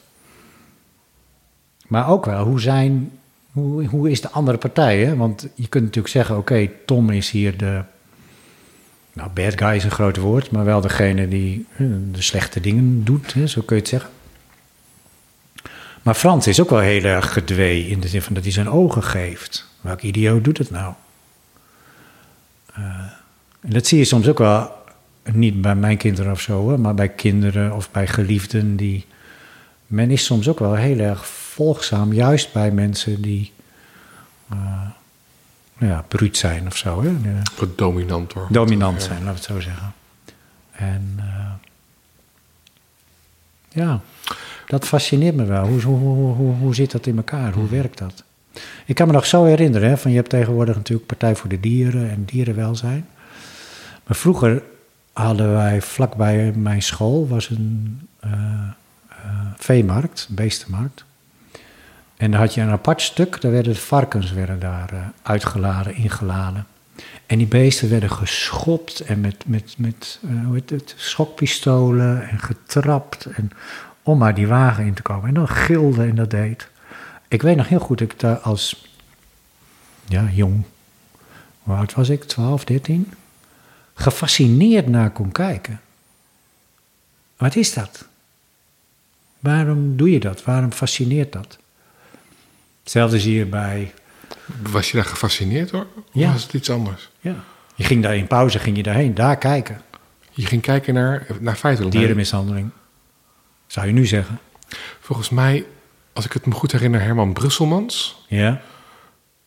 Maar 1.87 2.09
ook 2.09 2.25
wel, 2.25 2.43
hoe 2.43 2.61
zijn 2.61 3.11
hoe, 3.55 3.85
hoe 3.85 4.09
is 4.09 4.21
de 4.21 4.29
andere 4.29 4.57
partij? 4.57 5.05
Hè? 5.05 5.15
Want 5.15 5.47
je 5.55 5.67
kunt 5.67 5.83
natuurlijk 5.83 6.13
zeggen, 6.13 6.37
oké, 6.37 6.69
Tom 6.85 7.09
is 7.09 7.29
hier 7.29 7.57
de... 7.57 7.81
Nou, 9.13 9.29
bad 9.29 9.57
guy 9.57 9.75
is 9.75 9.83
een 9.83 9.91
groot 9.91 10.17
woord, 10.17 10.51
maar 10.51 10.65
wel 10.65 10.81
degene 10.81 11.27
die 11.27 11.65
de 12.11 12.21
slechte 12.21 12.59
dingen 12.59 13.03
doet, 13.03 13.33
hè? 13.33 13.47
zo 13.47 13.61
kun 13.61 13.75
je 13.75 13.81
het 13.81 13.91
zeggen. 13.91 14.09
Maar 16.01 16.13
Frans 16.13 16.47
is 16.47 16.61
ook 16.61 16.69
wel 16.69 16.79
heel 16.79 17.03
erg 17.03 17.33
gedwee 17.33 17.87
in 17.87 17.99
de 17.99 18.07
zin 18.07 18.21
van 18.21 18.33
dat 18.33 18.43
hij 18.43 18.51
zijn 18.51 18.69
ogen 18.69 19.03
geeft. 19.03 19.67
Welk 19.81 20.01
idioot 20.01 20.43
doet 20.43 20.57
het 20.57 20.69
nou? 20.69 20.93
Uh, 22.77 22.85
en 23.61 23.69
dat 23.69 23.87
zie 23.87 23.97
je 23.97 24.05
soms 24.05 24.27
ook 24.27 24.37
wel, 24.37 24.71
niet 25.33 25.61
bij 25.61 25.75
mijn 25.75 25.97
kinderen 25.97 26.31
of 26.31 26.41
zo, 26.41 26.77
maar 26.77 26.95
bij 26.95 27.09
kinderen 27.09 27.75
of 27.75 27.91
bij 27.91 28.07
geliefden 28.07 28.75
die... 28.75 29.05
Men 29.87 30.11
is 30.11 30.25
soms 30.25 30.47
ook 30.47 30.59
wel 30.59 30.75
heel 30.75 30.99
erg 30.99 31.25
volgzaam, 31.55 32.13
juist 32.13 32.53
bij 32.53 32.71
mensen 32.71 33.21
die 33.21 33.51
eh, 34.49 34.57
nou 35.77 35.91
ja, 35.91 36.05
bruut 36.07 36.37
zijn 36.37 36.67
of 36.67 36.77
zo. 36.77 37.03
Hè? 37.03 37.11
Dominant 37.75 38.33
hoor. 38.33 38.47
dominant 38.49 39.03
zijn, 39.03 39.23
laten 39.23 39.43
we 39.43 39.53
het 39.53 39.63
zo 39.63 39.69
zeggen. 39.69 39.93
En 40.71 41.13
eh, 41.17 41.51
ja, 43.69 44.01
dat 44.67 44.85
fascineert 44.85 45.35
me 45.35 45.45
wel. 45.45 45.67
Hoe, 45.67 45.81
hoe, 45.81 45.97
hoe, 45.97 46.35
hoe, 46.35 46.55
hoe 46.55 46.75
zit 46.75 46.91
dat 46.91 47.05
in 47.05 47.17
elkaar? 47.17 47.53
Hoe 47.53 47.69
werkt 47.69 47.97
dat? 47.97 48.23
Ik 48.85 48.95
kan 48.95 49.07
me 49.07 49.13
nog 49.13 49.25
zo 49.25 49.43
herinneren, 49.43 49.89
hè, 49.89 49.97
van 49.97 50.11
je 50.11 50.17
hebt 50.17 50.29
tegenwoordig 50.29 50.75
natuurlijk 50.75 51.07
Partij 51.07 51.35
voor 51.35 51.49
de 51.49 51.59
Dieren 51.59 52.09
en 52.09 52.25
dierenwelzijn. 52.25 53.07
Maar 54.03 54.15
vroeger 54.15 54.63
hadden 55.13 55.53
wij 55.53 55.81
vlakbij 55.81 56.51
mijn 56.55 56.81
school 56.81 57.27
was 57.27 57.49
een 57.49 58.01
eh, 58.19 58.31
eh, 59.09 59.17
veemarkt, 59.57 60.25
een 60.29 60.35
beestenmarkt. 60.35 61.05
En 62.17 62.31
dan 62.31 62.39
had 62.39 62.53
je 62.53 62.61
een 62.61 62.69
apart 62.69 63.01
stuk, 63.01 63.41
daar 63.41 63.51
werden 63.51 63.73
de 63.73 63.79
varkens 63.79 64.31
werden 64.31 64.59
daar 64.59 64.93
eh, 64.93 64.99
uitgeladen, 65.21 65.95
ingeladen. 65.95 66.65
En 67.25 67.37
die 67.37 67.47
beesten 67.47 67.89
werden 67.89 68.11
geschopt 68.11 68.99
en 68.99 69.21
met, 69.21 69.43
met, 69.47 69.75
met 69.77 70.19
eh, 70.23 70.45
hoe 70.45 70.53
heet 70.53 70.69
het, 70.69 70.93
schokpistolen 70.97 72.29
en 72.29 72.39
getrapt. 72.39 73.25
En, 73.25 73.51
om 74.03 74.17
maar 74.17 74.35
die 74.35 74.47
wagen 74.47 74.85
in 74.85 74.93
te 74.93 75.01
komen. 75.01 75.27
En 75.27 75.33
dan 75.33 75.47
gilde 75.47 76.03
en 76.03 76.15
dat 76.15 76.29
deed. 76.29 76.67
Ik 77.27 77.41
weet 77.41 77.55
nog 77.55 77.67
heel 77.67 77.79
goed 77.79 78.01
ik 78.01 78.19
daar 78.19 78.37
als 78.37 78.87
ja, 80.07 80.29
jong, 80.31 80.63
hoe 81.63 81.75
oud 81.75 81.93
was 81.93 82.09
ik? 82.09 82.23
12, 82.23 82.63
13? 82.63 83.11
Gefascineerd 83.93 84.87
naar 84.87 85.09
kon 85.09 85.31
kijken. 85.31 85.81
Wat 87.37 87.55
is 87.55 87.73
dat? 87.73 88.05
Waarom 89.39 89.97
doe 89.97 90.11
je 90.11 90.19
dat? 90.19 90.43
Waarom 90.43 90.71
fascineert 90.71 91.33
dat? 91.33 91.57
Hetzelfde 92.85 93.19
zie 93.19 93.35
je 93.35 93.45
bij 93.45 93.93
Was 94.71 94.91
je 94.91 94.97
daar 94.97 95.05
gefascineerd 95.05 95.71
hoor? 95.71 95.87
Of 95.95 96.03
Ja. 96.11 96.31
was 96.31 96.43
het 96.43 96.53
iets 96.53 96.69
anders? 96.69 97.09
Ja. 97.19 97.35
Je 97.75 97.83
ging 97.83 98.03
daar 98.03 98.15
in 98.15 98.27
pauze, 98.27 98.59
ging 98.59 98.77
je 98.77 98.83
daarheen, 98.83 99.13
daar 99.13 99.37
kijken. 99.37 99.81
Je 100.31 100.45
ging 100.45 100.61
kijken 100.61 100.93
naar, 100.93 101.25
naar 101.39 101.55
feiten. 101.55 101.89
Dierenmishandeling. 101.89 102.69
Zou 103.67 103.87
je 103.87 103.93
nu 103.93 104.05
zeggen? 104.05 104.39
Volgens 104.99 105.29
mij, 105.29 105.65
als 106.13 106.25
ik 106.25 106.33
het 106.33 106.45
me 106.45 106.53
goed 106.53 106.71
herinner, 106.71 107.01
Herman 107.01 107.33
Brusselmans. 107.33 108.23
Ja. 108.27 108.61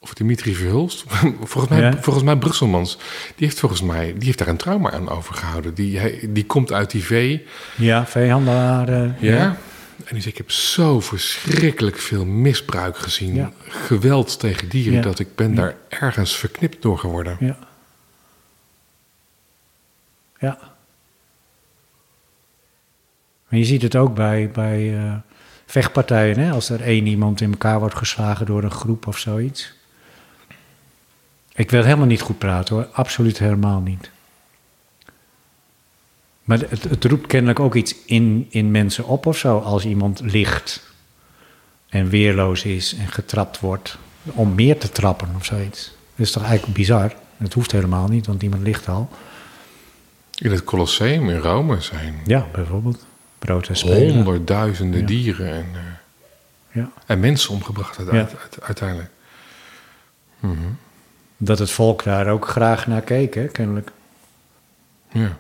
Of 0.01 0.15
Dimitri 0.15 0.55
Verhulst. 0.55 1.05
volgens, 1.43 1.69
mij, 1.69 1.81
Ja. 1.81 1.97
volgens 2.01 2.25
mij 2.25 2.37
Brusselmans. 2.37 2.97
Die 3.37 3.47
heeft 3.47 3.59
volgens 3.61 3.83
mij 3.83 4.13
die 4.15 4.25
heeft 4.27 4.39
daar 4.39 4.49
een 4.49 4.57
trauma 4.57 4.91
aan 4.91 5.09
overgehouden. 5.09 5.75
Die, 5.75 5.99
hij- 5.99 6.21
die 6.29 6.47
komt 6.47 6.73
uit 6.73 6.91
die 6.91 7.05
vee. 7.05 7.47
Ja, 7.77 8.07
veehandelaar. 8.07 8.89
eh, 8.89 9.11
Ja. 9.21 9.57
En 10.05 10.15
die 10.15 10.23
zegt, 10.23 10.27
ik 10.27 10.37
heb 10.37 10.51
zo 10.51 11.01
verschrikkelijk 11.01 11.99
veel 11.99 12.25
misbruik 12.25 12.97
gezien. 12.97 13.35
Ja. 13.35 13.53
Geweld 13.69 14.39
tegen 14.39 14.69
dieren. 14.69 14.93
Ja. 14.93 15.03
Dat 15.03 15.19
ik 15.19 15.35
ben 15.35 15.55
daar 15.55 15.77
ergens 15.89 16.37
verknipt 16.37 16.83
door 16.83 16.99
geworden. 16.99 17.37
Ja. 17.41 17.59
Ja. 20.39 20.59
Maar 23.49 23.59
je 23.59 23.65
ziet 23.65 23.83
het 23.83 23.97
ook 23.97 24.15
bij, 24.15 24.51
bij 24.51 24.99
eh, 24.99 25.15
vechtpartijen, 25.67 26.39
hè? 26.39 26.51
als 26.51 26.71
er 26.71 26.83
één 26.83 27.07
iemand 27.07 27.41
in 27.41 27.51
elkaar 27.51 27.79
wordt 27.79 27.95
geslagen 27.95 28.47
door 28.47 28.63
een 28.63 28.71
groep 28.71 29.07
of 29.07 29.19
zoiets. 29.19 29.73
Ik 31.55 31.71
wil 31.71 31.83
helemaal 31.83 32.07
niet 32.07 32.21
goed 32.21 32.39
praten 32.39 32.75
hoor, 32.75 32.89
absoluut 32.93 33.39
helemaal 33.39 33.81
niet. 33.81 34.11
Maar 36.49 36.59
het, 36.69 36.85
het 36.85 37.05
roept 37.05 37.27
kennelijk 37.27 37.61
ook 37.61 37.75
iets 37.75 37.95
in, 38.05 38.47
in 38.51 38.71
mensen 38.71 39.05
op 39.07 39.27
of 39.27 39.39
zo, 39.39 39.59
als 39.59 39.85
iemand 39.85 40.21
ligt 40.21 40.83
en 41.89 42.09
weerloos 42.09 42.65
is 42.65 42.95
en 42.95 43.07
getrapt 43.09 43.61
wordt, 43.61 43.99
om 44.25 44.55
meer 44.55 44.79
te 44.79 44.89
trappen 44.91 45.29
of 45.37 45.45
zoiets. 45.45 45.85
Dat 46.17 46.27
is 46.27 46.33
toch 46.33 46.45
eigenlijk 46.45 46.75
bizar? 46.75 47.15
Dat 47.37 47.53
hoeft 47.53 47.73
helemaal 47.73 48.09
niet, 48.09 48.27
want 48.27 48.43
iemand 48.43 48.63
ligt 48.63 48.89
al. 48.89 49.09
In 50.39 50.51
het 50.51 50.65
Colosseum 50.65 51.31
in 51.31 51.39
Rome 51.39 51.81
zijn 51.81 52.15
Ja, 52.27 52.47
bijvoorbeeld. 52.53 53.07
Brood 53.39 53.69
en 53.69 53.77
spelen. 53.77 54.15
honderdduizenden 54.15 55.01
Ja. 55.01 55.07
dieren 55.07 55.53
en, 55.53 55.67
eh, 55.75 55.81
Ja. 56.83 56.91
en 57.07 57.21
mensen 57.21 57.51
omgebracht 57.51 57.97
Ja. 57.97 58.05
uite- 58.13 58.63
uiteindelijk. 58.63 59.11
Dat 61.37 61.59
het 61.59 61.71
volk 61.71 62.03
daar 62.03 62.27
ook 62.29 62.49
graag 62.49 62.87
naar 62.87 63.01
keek, 63.03 63.35
hè, 63.35 63.47
kennelijk. 63.47 63.91
Ja. 65.13 65.39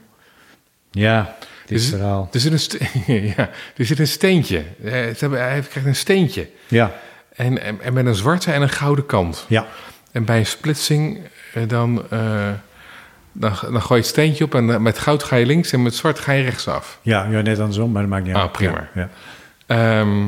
Ja, 0.90 1.37
dit 1.66 1.79
Dus- 1.79 1.88
verhaal. 1.88 2.29
Er 2.33 2.40
zit 2.40 2.53
een, 2.53 2.59
ste- 2.61 2.87
ja, 3.37 3.51
er 3.77 3.85
zit 3.85 3.98
een 3.98 4.07
steentje. 4.09 4.64
Eh, 4.85 4.90
Hij 4.92 5.61
krijgt 5.61 5.85
een 5.85 5.96
steentje. 5.96 6.48
Ja, 6.68 6.92
En, 7.35 7.62
en, 7.62 7.81
en 7.81 7.92
met 7.92 8.07
een 8.07 8.14
zwarte 8.14 8.53
en 8.53 8.62
een 8.62 8.68
gouden 8.68 9.07
kant. 9.07 9.44
ja, 9.48 9.66
En 10.12 10.24
bij 10.24 10.38
een 10.38 10.46
splitsing 10.46 11.20
eh, 11.55 11.62
dan, 11.68 12.11
eh, 12.11 12.51
dan, 13.33 13.53
dan 13.62 13.83
gooi 13.83 14.01
je 14.01 14.07
het 14.07 14.07
steentje 14.07 14.44
op 14.44 14.55
en 14.55 14.83
met 14.83 14.98
goud 14.98 15.22
ga 15.22 15.37
je 15.37 15.46
links 15.46 15.72
en 15.72 15.83
met 15.83 15.94
zwart 15.94 16.18
ga 16.18 16.33
je 16.33 16.42
rechtsaf. 16.44 16.98
ja, 17.03 17.24
ja, 17.24 17.40
net 17.40 17.59
andersom, 17.59 17.92
maar 17.92 18.03
dat 18.03 18.11
maakt 18.11 18.24
niet 18.27 18.35
Ah, 18.35 18.40
uit. 18.42 18.53
prima. 18.53 18.88
Ja, 18.94 19.01
ja. 19.66 20.01
Ehm, 20.01 20.27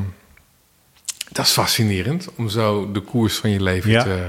dat 1.33 1.45
is 1.47 1.53
fascinerend 1.53 2.29
om 2.37 2.49
zo 2.49 2.93
de 2.93 3.01
koers 3.01 3.37
van 3.37 3.51
je 3.51 3.63
leven 3.63 3.91
Ja. 3.91 4.03
te... 4.03 4.27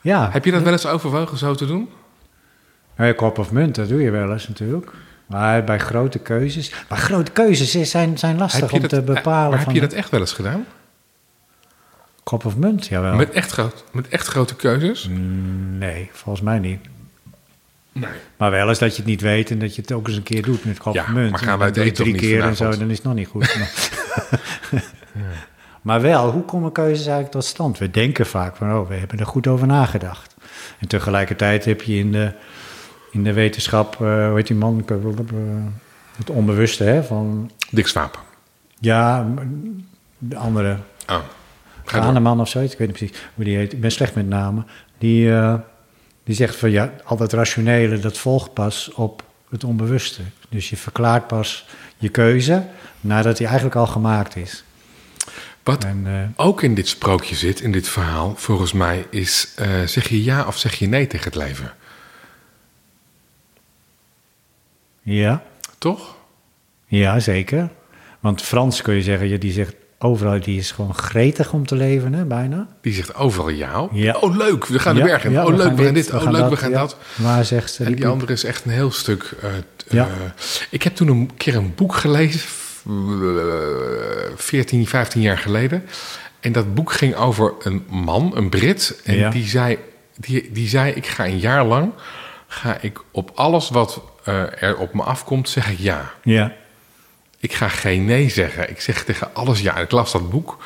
ja. 0.00 0.30
Heb 0.32 0.44
je 0.44 0.50
dat 0.50 0.62
wel 0.62 0.72
eens 0.72 0.86
overwogen 0.86 1.38
zo 1.38 1.54
te 1.54 1.66
doen? 1.66 1.88
Kop 3.16 3.38
of 3.38 3.52
munt, 3.52 3.74
dat 3.74 3.88
doe 3.88 4.02
je 4.02 4.10
wel 4.10 4.32
eens 4.32 4.48
natuurlijk. 4.48 4.90
Maar 5.26 5.64
bij 5.64 5.78
grote 5.78 6.18
keuzes... 6.18 6.72
Maar 6.88 6.98
grote 6.98 7.30
keuzes 7.30 7.90
zijn, 7.90 8.18
zijn 8.18 8.38
lastig 8.38 8.72
om 8.72 8.80
dat, 8.80 8.90
te 8.90 9.02
bepalen. 9.02 9.48
maar 9.48 9.58
heb 9.58 9.66
van 9.66 9.74
je 9.74 9.80
dat 9.80 9.92
echt 9.92 10.10
wel 10.10 10.20
eens 10.20 10.32
gedaan? 10.32 10.66
Kop 12.22 12.44
of 12.44 12.56
munt, 12.56 12.86
jawel. 12.86 13.14
Met, 13.14 13.30
echt 13.30 13.52
groot, 13.52 13.84
met 13.92 14.08
echt 14.08 14.26
grote 14.26 14.56
keuzes? 14.56 15.08
Mm, 15.08 15.78
Nee, 15.78 16.08
volgens 16.12 16.44
mij 16.44 16.58
niet. 16.58 16.80
Nee. 17.92 18.10
Maar 18.36 18.50
wel 18.50 18.68
eens 18.68 18.78
dat 18.78 18.90
je 18.90 19.02
het 19.02 19.10
niet 19.10 19.20
weet 19.20 19.50
en 19.50 19.58
dat 19.58 19.74
je 19.74 19.80
het 19.80 19.92
ook 19.92 20.06
eens 20.08 20.16
een 20.16 20.22
keer 20.22 20.42
doet 20.42 20.64
met 20.64 20.78
kop 20.78 20.94
Ja, 20.94 21.02
of 21.02 21.08
munt. 21.08 21.30
maar 21.30 21.40
gaan 21.40 21.58
je 21.58 21.64
het 21.64 21.76
eten 21.76 21.94
drie 21.94 22.12
niet 22.12 22.20
keer 22.20 22.42
en 22.42 22.56
zo, 22.56 22.70
dan 22.70 22.90
is 22.90 22.96
het 22.96 23.06
nog 23.06 23.14
niet 23.14 23.28
goed. 23.28 23.54
Maar, 24.70 24.82
maar 25.82 26.00
wel, 26.00 26.30
hoe 26.30 26.44
komen 26.44 26.72
keuzes 26.72 27.00
eigenlijk 27.06 27.30
tot 27.30 27.44
stand? 27.44 27.78
We 27.78 27.90
denken 27.90 28.26
vaak 28.26 28.56
van, 28.56 28.72
oh, 28.72 28.88
we 28.88 28.94
hebben 28.94 29.18
er 29.18 29.26
goed 29.26 29.46
over 29.46 29.66
nagedacht. 29.66 30.34
En 30.78 30.88
tegelijkertijd 30.88 31.64
heb 31.64 31.82
je 31.82 31.94
in 31.94 32.12
de, 32.12 32.32
in 33.10 33.24
de 33.24 33.32
wetenschap, 33.32 33.94
eh, 33.94 34.00
hoe 34.00 34.32
heet 34.34 34.46
die 34.46 34.56
man, 34.56 34.78
Ik, 34.78 34.90
eh, 34.90 34.96
het 36.16 36.30
onbewuste, 36.30 36.84
hè, 36.84 37.02
van, 37.02 37.50
Dick 37.70 37.86
Swaap. 37.86 38.22
ja, 38.78 39.26
de 40.18 40.36
andere, 40.36 40.76
Oh. 41.10 41.16
Door. 41.16 42.00
Kahneman 42.00 42.40
of 42.40 42.48
zoiets, 42.48 42.72
ik 42.72 42.78
weet 42.78 42.88
niet 42.88 42.96
precies 42.96 43.18
hoe 43.34 43.44
die 43.44 43.56
heet. 43.56 43.72
Ik 43.72 43.80
ben 43.80 43.90
slecht 43.90 44.14
met 44.14 44.28
namen. 44.28 44.66
Die, 44.98 45.32
eh, 45.32 45.54
die 46.24 46.34
zegt 46.34 46.56
van 46.56 46.70
ja, 46.70 46.92
al 47.04 47.16
dat 47.16 47.32
rationele, 47.32 47.98
dat 47.98 48.18
volgt 48.18 48.52
pas 48.52 48.90
op 48.94 49.22
het 49.50 49.64
onbewuste. 49.64 50.22
Dus 50.48 50.70
je 50.70 50.76
verklaart 50.76 51.26
pas 51.26 51.66
je 51.96 52.08
keuze 52.08 52.66
nadat 53.00 53.36
die 53.36 53.46
eigenlijk 53.46 53.76
al 53.76 53.86
gemaakt 53.86 54.36
is. 54.36 54.64
Wat 55.62 55.84
En, 55.84 56.02
eh, 56.06 56.44
ook 56.46 56.62
in 56.62 56.74
dit 56.74 56.88
sprookje 56.88 57.34
zit, 57.34 57.60
in 57.60 57.72
dit 57.72 57.88
verhaal, 57.88 58.34
volgens 58.36 58.72
mij, 58.72 59.06
is 59.10 59.52
eh, 59.56 59.68
zeg 59.84 60.08
je 60.08 60.24
ja 60.24 60.46
of 60.46 60.58
zeg 60.58 60.74
je 60.74 60.86
nee 60.86 61.06
tegen 61.06 61.24
het 61.24 61.34
leven? 61.34 61.72
Ja, 65.14 65.42
Toch? 65.78 66.14
ja, 66.86 67.18
zeker. 67.20 67.68
Want 68.20 68.42
Frans 68.42 68.82
kun 68.82 68.94
je 68.94 69.02
zeggen, 69.02 69.40
die 69.40 69.52
zegt 69.52 69.74
overal, 69.98 70.40
die 70.40 70.58
is 70.58 70.70
gewoon 70.72 70.94
gretig 70.94 71.52
om 71.52 71.66
te 71.66 71.74
leven, 71.74 72.12
hè, 72.12 72.24
bijna. 72.24 72.66
Die 72.82 72.92
zegt 72.92 73.14
overal 73.14 73.48
ja. 73.48 73.88
Ja. 73.92 74.16
Oh, 74.20 74.36
leuk, 74.36 74.66
we 74.66 74.78
gaan 74.78 74.94
de 74.94 75.00
Ja, 75.00 75.06
berg 75.06 75.24
in. 75.24 75.32
ja, 75.32 75.44
oh, 75.44 75.56
leuk, 75.56 75.76
we 75.76 75.84
gaan 75.84 75.94
dit, 75.94 76.10
dit. 76.10 76.14
Oh, 76.22 76.30
leuk, 76.30 76.50
we 76.50 76.56
gaan 76.56 76.72
dat. 76.72 76.96
Waar 77.16 77.44
zegt 77.44 77.72
ze? 77.72 77.84
En 77.84 77.94
die 77.94 78.06
andere 78.06 78.32
is 78.32 78.44
echt 78.44 78.64
een 78.64 78.70
heel 78.70 78.90
stuk. 78.90 79.34
eh, 79.42 79.48
Ja. 79.88 80.04
eh, 80.06 80.12
ik 80.70 80.82
heb 80.82 80.94
toen 80.94 81.08
een 81.08 81.30
keer 81.36 81.54
een 81.56 81.72
boek 81.74 81.94
gelezen, 81.94 82.40
f- 82.40 82.84
eh, 82.86 82.92
14, 84.36 84.86
15 84.86 85.20
jaar 85.20 85.38
geleden. 85.38 85.84
En 86.40 86.52
dat 86.52 86.74
boek 86.74 86.92
ging 86.92 87.14
over 87.14 87.54
een 87.62 87.84
man, 87.90 88.32
een 88.36 88.48
Brit. 88.48 89.00
En 89.04 89.30
die, 89.30 89.46
zei, 89.48 89.78
die, 90.16 90.50
die 90.52 90.68
zei: 90.68 90.92
Ik 90.92 91.06
ga 91.06 91.26
een 91.26 91.38
jaar 91.38 91.64
lang. 91.64 91.92
Ga 92.48 92.78
ik 92.80 93.00
op 93.10 93.30
alles 93.34 93.68
wat 93.70 94.00
eh, 94.24 94.62
er 94.62 94.76
op 94.76 94.94
me 94.94 95.02
afkomt, 95.02 95.48
zeg 95.48 95.70
ik 95.70 95.78
ja. 95.78 96.10
Ja, 96.22 96.52
Ik 97.38 97.52
ga 97.52 97.68
geen 97.68 98.04
nee 98.04 98.28
zeggen. 98.28 98.70
Ik 98.70 98.80
zeg 98.80 99.04
tegen 99.04 99.34
alles 99.34 99.60
ja. 99.60 99.76
Ik 99.76 99.90
las 99.90 100.12
dat 100.12 100.30
boek. 100.30 100.64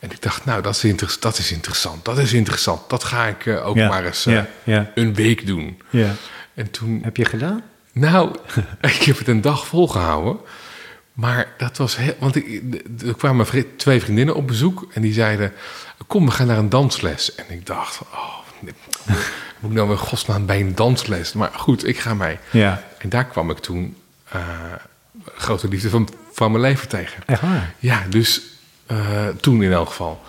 En 0.00 0.10
ik 0.10 0.22
dacht, 0.22 0.44
nou, 0.44 0.62
dat 0.62 0.74
is, 0.74 0.84
inter- 0.84 1.16
dat 1.20 1.38
is 1.38 1.52
interessant. 1.52 2.04
Dat 2.04 2.18
is 2.18 2.32
interessant. 2.32 2.88
Dat 2.90 3.04
ga 3.04 3.26
ik 3.26 3.46
eh, 3.46 3.66
ook 3.66 3.76
Ja, 3.76 3.88
maar 3.88 4.04
eens 4.04 4.26
eh, 4.26 4.34
ja, 4.34 4.46
ja. 4.64 4.90
een 4.94 5.14
week 5.14 5.46
doen. 5.46 5.82
ja. 5.90 6.10
En 6.54 6.70
toen 6.70 7.00
Heb 7.04 7.16
je 7.16 7.24
gedaan? 7.24 7.62
nou, 7.92 8.36
ik 8.80 9.02
heb 9.02 9.18
het 9.18 9.28
een 9.28 9.40
dag 9.40 9.66
volgehouden. 9.66 10.40
Maar 11.12 11.52
dat 11.58 11.76
was 11.76 11.96
heel. 11.96 12.14
Want 12.18 12.36
ik, 12.36 12.62
er 13.06 13.14
kwamen 13.14 13.46
twee 13.76 14.00
vriendinnen 14.00 14.34
op 14.34 14.46
bezoek. 14.46 14.86
En 14.92 15.02
die 15.02 15.12
zeiden: 15.12 15.52
Kom, 16.06 16.24
we 16.26 16.30
gaan 16.30 16.46
naar 16.46 16.58
een 16.58 16.68
dansles. 16.68 17.34
En 17.34 17.44
ik 17.48 17.66
dacht: 17.66 18.00
Oh, 18.12 18.38
nee, 18.60 18.74
moet 19.64 19.72
ik 19.72 19.78
nou 19.86 19.90
in 19.90 20.06
godsnaam 20.06 20.46
bij 20.46 20.60
een 20.60 20.74
dansles? 20.74 21.32
Maar 21.32 21.50
goed, 21.54 21.86
ik 21.86 21.98
ga 21.98 22.14
mee. 22.14 22.38
Ja, 22.50 22.84
En 22.98 23.08
daar 23.08 23.24
kwam 23.26 23.50
ik 23.50 23.58
toen 23.58 23.96
eh, 24.28 24.40
grote 25.34 25.68
liefde 25.68 25.90
van, 25.90 26.08
van 26.32 26.50
mijn 26.50 26.62
leven 26.62 26.88
tegen. 26.88 27.22
echt 27.26 27.40
waar. 27.40 27.74
Ja, 27.78 28.02
dus 28.08 28.40
eh, 28.86 29.28
toen 29.40 29.62
in 29.62 29.72
elk 29.72 29.88
geval. 29.88 30.22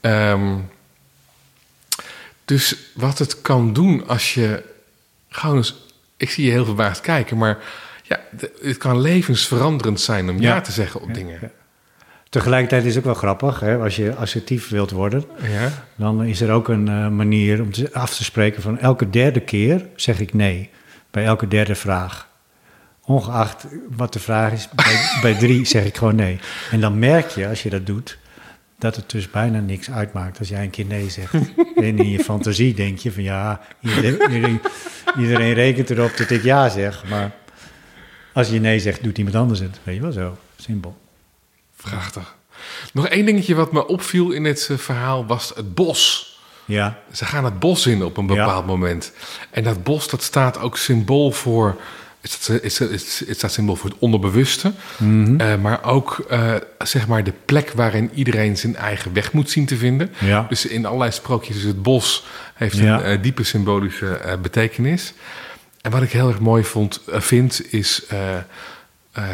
Ehm, 0.00 0.54
dus 2.44 2.76
wat 2.94 3.18
het 3.18 3.42
kan 3.42 3.72
doen 3.72 4.08
als 4.08 4.34
je 4.34 4.62
gewoon 5.28 5.56
eens... 5.56 5.74
Ik 6.16 6.30
zie 6.30 6.44
je 6.44 6.50
heel 6.50 6.64
verbaasd 6.64 7.00
kijken, 7.00 7.36
maar 7.38 7.58
ja, 8.02 8.20
het 8.62 8.76
kan 8.76 9.00
levensveranderend 9.00 10.00
zijn 10.00 10.30
om 10.30 10.40
ja, 10.40 10.54
Ja. 10.54 10.60
te 10.60 10.72
zeggen 10.72 11.00
op 11.00 11.14
dingen. 11.14 11.38
ja. 11.42 11.50
Tegelijkertijd 12.32 12.84
is 12.84 12.94
het 12.94 12.98
ook 12.98 13.04
wel 13.04 13.14
grappig, 13.14 13.60
hè? 13.60 13.76
als 13.76 13.96
je 13.96 14.14
assertief 14.14 14.68
wilt 14.68 14.90
worden, 14.90 15.24
Ja. 15.50 15.70
dan 15.96 16.24
is 16.24 16.40
er 16.40 16.50
ook 16.50 16.68
een 16.68 16.88
eh, 16.88 17.08
manier 17.08 17.60
om 17.60 17.72
te, 17.72 17.92
af 17.92 18.16
te 18.16 18.24
spreken 18.24 18.62
van 18.62 18.78
elke 18.78 19.10
derde 19.10 19.40
keer 19.40 19.86
zeg 19.96 20.20
ik 20.20 20.34
nee. 20.34 20.70
Bij 21.10 21.24
elke 21.24 21.48
derde 21.48 21.74
vraag. 21.74 22.28
Ongeacht 23.04 23.66
wat 23.96 24.12
de 24.12 24.18
vraag 24.18 24.52
is, 24.52 24.68
bij, 24.74 25.08
bij 25.22 25.34
drie 25.34 25.64
zeg 25.64 25.84
ik 25.84 25.96
gewoon 25.96 26.14
nee. 26.14 26.38
En 26.70 26.80
dan 26.80 26.98
merk 26.98 27.28
je, 27.28 27.48
als 27.48 27.62
je 27.62 27.70
dat 27.70 27.86
doet, 27.86 28.18
dat 28.78 28.96
het 28.96 29.10
dus 29.10 29.30
bijna 29.30 29.60
niks 29.60 29.90
uitmaakt 29.90 30.38
als 30.38 30.48
jij 30.48 30.62
een 30.62 30.70
keer 30.70 30.86
nee 30.86 31.10
zegt. 31.10 31.32
en 31.74 31.98
in 31.98 32.08
je 32.10 32.18
fantasie 32.18 32.74
denk 32.74 32.98
je 32.98 33.12
van 33.12 33.22
ja, 33.22 33.60
iedereen, 33.80 34.32
iedereen, 34.32 34.60
iedereen 35.18 35.52
rekent 35.54 35.90
erop 35.90 36.16
dat 36.16 36.30
ik 36.30 36.42
ja 36.42 36.68
zeg. 36.68 37.04
Maar 37.08 37.30
als 38.32 38.48
je 38.48 38.60
nee 38.60 38.78
zegt, 38.78 39.02
doet 39.02 39.18
iemand 39.18 39.36
anders 39.36 39.60
het. 39.60 39.78
Weet 39.82 39.94
je 39.94 40.02
wel 40.02 40.12
zo, 40.12 40.36
simpel. 40.56 41.00
Prachtig. 41.82 42.34
Nog 42.92 43.08
één 43.08 43.24
dingetje 43.26 43.54
wat 43.54 43.72
me 43.72 43.86
opviel 43.86 44.30
in 44.30 44.42
dit 44.42 44.68
eh, 44.70 44.76
verhaal 44.76 45.26
was 45.26 45.52
het 45.54 45.74
bos. 45.74 46.30
Ja, 46.64 46.98
Ze 47.12 47.24
gaan 47.24 47.44
het 47.44 47.58
bos 47.58 47.86
in 47.86 48.04
op 48.04 48.16
een 48.16 48.26
bepaald 48.26 48.66
moment. 48.66 49.12
En 49.50 49.64
dat 49.64 49.82
bos, 49.82 50.08
dat 50.08 50.22
staat 50.22 50.58
ook 50.60 50.76
symbool 50.76 51.30
voor... 51.32 51.80
Het, 52.20 52.46
het, 52.46 52.62
het, 52.62 52.78
het, 52.78 53.22
het 53.26 53.36
staat 53.36 53.52
symbool 53.52 53.76
voor 53.76 53.90
het 53.90 53.98
onderbewuste. 53.98 54.72
Mhm. 54.96 55.40
Eh, 55.40 55.56
maar 55.56 55.84
ook, 55.84 56.24
eh, 56.28 56.54
zeg 56.78 57.06
maar, 57.06 57.24
de 57.24 57.32
plek 57.44 57.72
waarin 57.74 58.10
iedereen 58.14 58.56
zijn 58.56 58.76
eigen 58.76 59.12
weg 59.12 59.32
moet 59.32 59.50
zien 59.50 59.66
te 59.66 59.76
vinden. 59.76 60.14
Ja. 60.20 60.46
Dus 60.48 60.66
in 60.66 60.86
allerlei 60.86 61.10
sprookjes 61.12 61.56
is 61.56 61.64
het 61.64 61.82
bos... 61.82 62.24
heeft 62.54 62.78
een 62.78 62.84
Ja. 62.84 63.00
eh, 63.02 63.22
diepe 63.22 63.44
symbolische 63.44 64.14
eh, 64.16 64.38
betekenis. 64.40 65.12
En 65.80 65.90
wat 65.90 66.02
ik 66.02 66.12
heel 66.12 66.28
erg 66.28 66.38
mooi 66.40 66.64
vond, 66.64 67.00
eh, 67.10 67.20
vind, 67.20 67.72
is 67.72 68.06
eh, 68.08 68.36
eh, 68.36 68.42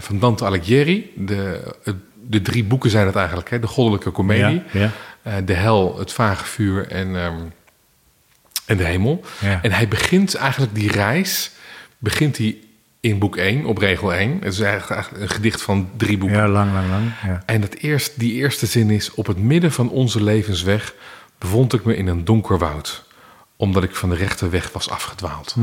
van 0.00 0.18
Dante 0.18 0.44
Alighieri. 0.44 1.12
De, 1.16 1.60
het- 1.82 1.96
de 2.28 2.42
drie 2.42 2.64
boeken 2.64 2.90
zijn 2.90 3.06
het 3.06 3.16
eigenlijk, 3.16 3.50
hè? 3.50 3.58
De 3.58 3.66
Goddelijke 3.66 4.10
Comedie. 4.10 4.62
Ja, 4.72 4.80
ja. 4.80 4.90
Eh, 5.22 5.34
de 5.44 5.52
hel, 5.52 5.98
het 5.98 6.12
vage 6.12 6.44
vuur 6.44 6.88
en, 6.90 7.16
ehm, 7.16 7.38
en 8.64 8.76
de 8.76 8.84
hemel. 8.84 9.24
Ja. 9.40 9.62
En 9.62 9.72
hij 9.72 9.88
begint 9.88 10.34
eigenlijk 10.34 10.74
die 10.74 10.92
reis, 10.92 11.50
begint 11.98 12.36
hij 12.36 12.56
in 13.00 13.18
boek 13.18 13.36
1, 13.36 13.64
op 13.64 13.78
regel 13.78 14.14
1. 14.14 14.38
Het 14.40 14.52
is 14.52 14.60
eigenlijk 14.60 15.10
een 15.14 15.28
gedicht 15.28 15.62
van 15.62 15.90
drie 15.96 16.18
boeken. 16.18 16.38
ja 16.38 16.48
lang, 16.48 16.72
lang, 16.72 16.88
lang. 16.88 17.10
Ja. 17.22 17.42
En 17.46 17.60
dat 17.60 17.74
eerst, 17.74 18.18
die 18.18 18.32
eerste 18.32 18.66
zin 18.66 18.90
is... 18.90 19.14
Op 19.14 19.26
het 19.26 19.38
midden 19.38 19.72
van 19.72 19.90
onze 19.90 20.22
levensweg 20.22 20.94
bevond 21.38 21.72
ik 21.72 21.84
me 21.84 21.96
in 21.96 22.06
een 22.06 22.24
donker 22.24 22.58
woud. 22.58 23.04
Omdat 23.56 23.82
ik 23.82 23.94
van 23.94 24.08
de 24.08 24.16
rechte 24.16 24.48
weg 24.48 24.72
was 24.72 24.90
afgedwaald. 24.90 25.54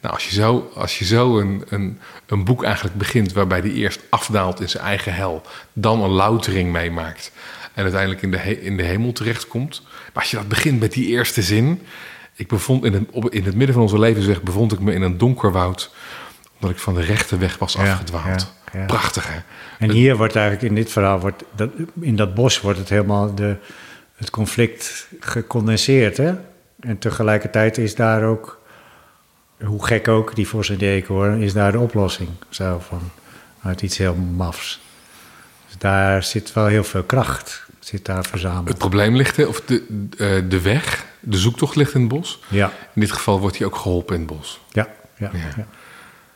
Nou, 0.00 0.14
als 0.14 0.28
je 0.28 0.34
zo, 0.34 0.70
als 0.74 0.98
je 0.98 1.04
zo 1.04 1.38
een, 1.38 1.64
een, 1.68 1.98
een 2.26 2.44
boek 2.44 2.64
eigenlijk 2.64 2.96
begint... 2.96 3.32
waarbij 3.32 3.60
die 3.60 3.72
eerst 3.72 4.00
afdaalt 4.08 4.60
in 4.60 4.68
zijn 4.68 4.82
eigen 4.84 5.14
hel... 5.14 5.42
dan 5.72 6.02
een 6.02 6.10
loutering 6.10 6.72
meemaakt... 6.72 7.32
en 7.74 7.82
uiteindelijk 7.82 8.22
in 8.22 8.30
de, 8.30 8.36
he- 8.36 8.50
in 8.60 8.76
de 8.76 8.82
hemel 8.82 9.12
terechtkomt. 9.12 9.82
Maar 9.84 10.22
als 10.22 10.30
je 10.30 10.36
dat 10.36 10.48
begint 10.48 10.80
met 10.80 10.92
die 10.92 11.06
eerste 11.06 11.42
zin... 11.42 11.82
Ik 12.34 12.48
bevond 12.48 12.84
in 12.84 12.92
het, 12.92 13.02
op, 13.10 13.30
in 13.30 13.44
het 13.44 13.54
midden 13.54 13.74
van 13.74 13.82
onze 13.82 13.98
levensweg 13.98 14.42
bevond 14.42 14.72
ik 14.72 14.80
me 14.80 14.92
in 14.92 15.02
een 15.02 15.18
donker 15.18 15.52
woud... 15.52 15.90
omdat 16.54 16.70
ik 16.70 16.78
van 16.82 16.94
de 16.94 17.02
rechte 17.02 17.38
weg 17.38 17.58
was 17.58 17.72
Ja, 17.72 17.80
afgedwaald. 17.92 18.52
ja, 18.72 18.78
ja. 18.78 18.86
Prachtig, 18.86 19.28
hè? 19.28 19.38
En 19.78 19.90
hier 19.90 20.16
wordt 20.16 20.36
eigenlijk 20.36 20.68
in 20.68 20.74
dit 20.74 20.92
verhaal, 20.92 21.20
wordt 21.20 21.44
dat, 21.56 21.70
in 22.00 22.16
dat 22.16 22.34
bos 22.34 22.60
wordt 22.60 22.78
het 22.78 22.88
helemaal 22.88 23.34
de, 23.34 23.56
het 24.16 24.30
conflict 24.30 25.08
gecondenseerd. 25.20 26.16
Hè? 26.16 26.34
En 26.80 26.98
tegelijkertijd 26.98 27.78
is 27.78 27.94
daar 27.94 28.22
ook, 28.24 28.57
hoe 29.64 29.86
gek 29.86 30.08
ook 30.08 30.34
die 30.34 30.48
voor 30.48 30.64
zijn 30.64 30.80
eekhoorn, 30.80 31.42
is 31.42 31.52
daar 31.52 31.72
de 31.72 31.78
oplossing. 31.78 32.28
Zo 32.48 32.82
van, 32.88 33.00
uit 33.62 33.82
iets 33.82 33.98
heel 33.98 34.14
mafs. 34.14 34.80
Dus 35.66 35.78
daar 35.78 36.22
zit 36.22 36.52
wel 36.52 36.66
heel 36.66 36.84
veel 36.84 37.02
kracht, 37.02 37.64
zit 37.78 38.04
daar 38.04 38.24
verzameld. 38.24 38.68
Het 38.68 38.78
probleem 38.78 39.16
ligt, 39.16 39.46
of 39.46 39.60
de, 39.60 40.06
eh, 40.18 40.50
de 40.50 40.60
weg, 40.60 41.06
de 41.20 41.36
zoektocht 41.38 41.76
ligt 41.76 41.94
in 41.94 42.00
het 42.00 42.08
bos. 42.08 42.40
Ja, 42.48 42.72
In 42.94 43.00
dit 43.00 43.12
geval 43.12 43.40
wordt 43.40 43.58
hij 43.58 43.66
ook 43.66 43.76
geholpen 43.76 44.14
in 44.14 44.20
het 44.20 44.30
bos. 44.36 44.60
ja, 44.72 44.88
ja. 45.16 45.30
Ja. 45.32 45.66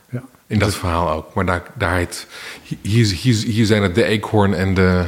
ja. 0.09 0.21
In 0.47 0.59
dat 0.59 0.75
verhaal 0.75 1.09
ook. 1.11 1.33
Maar 1.33 1.45
daar, 1.45 1.63
daar 1.73 1.95
heet, 1.95 2.27
hier, 2.81 3.05
hier, 3.05 3.35
hier 3.35 3.65
zijn 3.65 3.81
het 3.83 3.95
de 3.95 4.03
eekhoorn 4.03 4.53
en 4.53 4.73
de, 4.73 5.05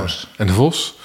Vos. 0.00 0.30
en 0.36 0.46
de 0.46 0.52
vos. 0.52 0.98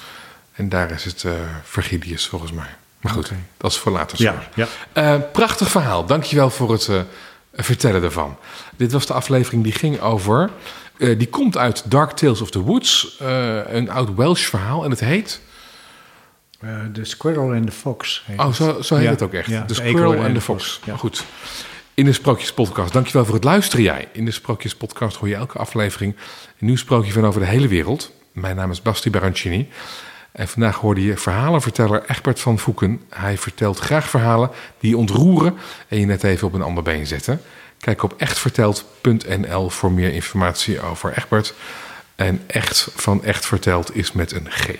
En 0.52 0.68
daar 0.68 0.90
is 0.90 1.04
het 1.04 1.24
eh 1.24 1.32
Virgilius 1.62 2.26
volgens 2.26 2.52
mij. 2.52 2.68
Maar 3.04 3.12
goed, 3.12 3.32
dat 3.56 3.70
is 3.70 3.78
voor 3.78 3.92
later. 3.92 4.22
Ja, 4.22 4.32
zorg. 4.32 4.48
ja. 4.54 4.66
Eh, 4.92 5.20
prachtig 5.32 5.68
verhaal. 5.70 6.06
Dankjewel 6.06 6.50
voor 6.50 6.72
het 6.72 6.88
eh, 6.88 7.00
vertellen 7.52 8.02
ervan. 8.02 8.36
Dit 8.76 8.92
was 8.92 9.06
de 9.06 9.12
aflevering 9.12 9.62
die 9.62 9.72
ging 9.72 10.00
over... 10.00 10.50
eh, 10.98 11.18
die 11.18 11.28
komt 11.28 11.56
uit 11.56 11.90
Dark 11.90 12.10
Tales 12.10 12.40
of 12.40 12.50
the 12.50 12.60
Woods. 12.60 13.16
een 13.66 13.90
oud 13.90 14.14
Welsh 14.14 14.44
verhaal. 14.46 14.84
En 14.84 14.90
het 14.90 15.00
heet... 15.00 15.40
De 16.92 17.04
Squirrel 17.04 17.52
en 17.52 17.64
de 17.64 17.72
Fox. 17.72 18.24
Oh, 18.36 18.52
zo, 18.52 18.82
zo 18.82 18.94
heet 18.94 19.04
Ja, 19.04 19.10
het 19.10 19.22
ook 19.22 19.32
echt. 19.32 19.48
ja, 19.48 19.60
de 19.60 19.66
de 19.66 19.74
Squirrel 19.74 20.14
en 20.14 20.34
de 20.34 20.40
Fox. 20.40 20.80
Ja. 20.84 20.96
Goed. 20.96 21.24
In 21.94 22.04
de 22.04 22.12
Sprookjespodcast. 22.12 22.92
Dankjewel 22.92 23.24
voor 23.24 23.34
het 23.34 23.44
luisteren 23.44 23.84
jij. 23.84 24.08
In 24.12 24.24
de 24.24 24.30
Sprookjespodcast 24.30 25.16
hoor 25.16 25.28
je 25.28 25.34
elke 25.34 25.58
aflevering 25.58 26.14
een 26.60 26.66
nieuw 26.66 26.76
sprookje 26.76 27.12
van 27.12 27.26
over 27.26 27.40
de 27.40 27.46
hele 27.46 27.68
wereld. 27.68 28.10
Mijn 28.32 28.56
naam 28.56 28.70
is 28.70 28.82
Basti 28.82 29.10
Barancini. 29.10 29.68
En 30.34 30.48
vandaag 30.48 30.76
hoorde 30.76 31.02
je 31.02 31.16
verhalenverteller 31.16 32.04
Egbert 32.06 32.40
van 32.40 32.58
Voeken. 32.58 33.00
Hij 33.08 33.38
vertelt 33.38 33.78
graag 33.78 34.08
verhalen 34.08 34.50
die 34.78 34.90
je 34.90 34.96
ontroeren 34.96 35.54
en 35.88 36.00
je 36.00 36.06
net 36.06 36.24
even 36.24 36.46
op 36.46 36.52
een 36.52 36.62
ander 36.62 36.82
been 36.82 37.06
zetten. 37.06 37.40
Kijk 37.78 38.02
op 38.02 38.14
echtverteld.nl 38.16 39.70
voor 39.70 39.92
meer 39.92 40.12
informatie 40.12 40.80
over 40.80 41.16
Egbert. 41.16 41.54
En 42.14 42.42
echt 42.46 42.88
van 42.94 43.24
echt 43.24 43.46
verteld 43.46 43.96
is 43.96 44.12
met 44.12 44.32
een 44.32 44.50
G. 44.50 44.70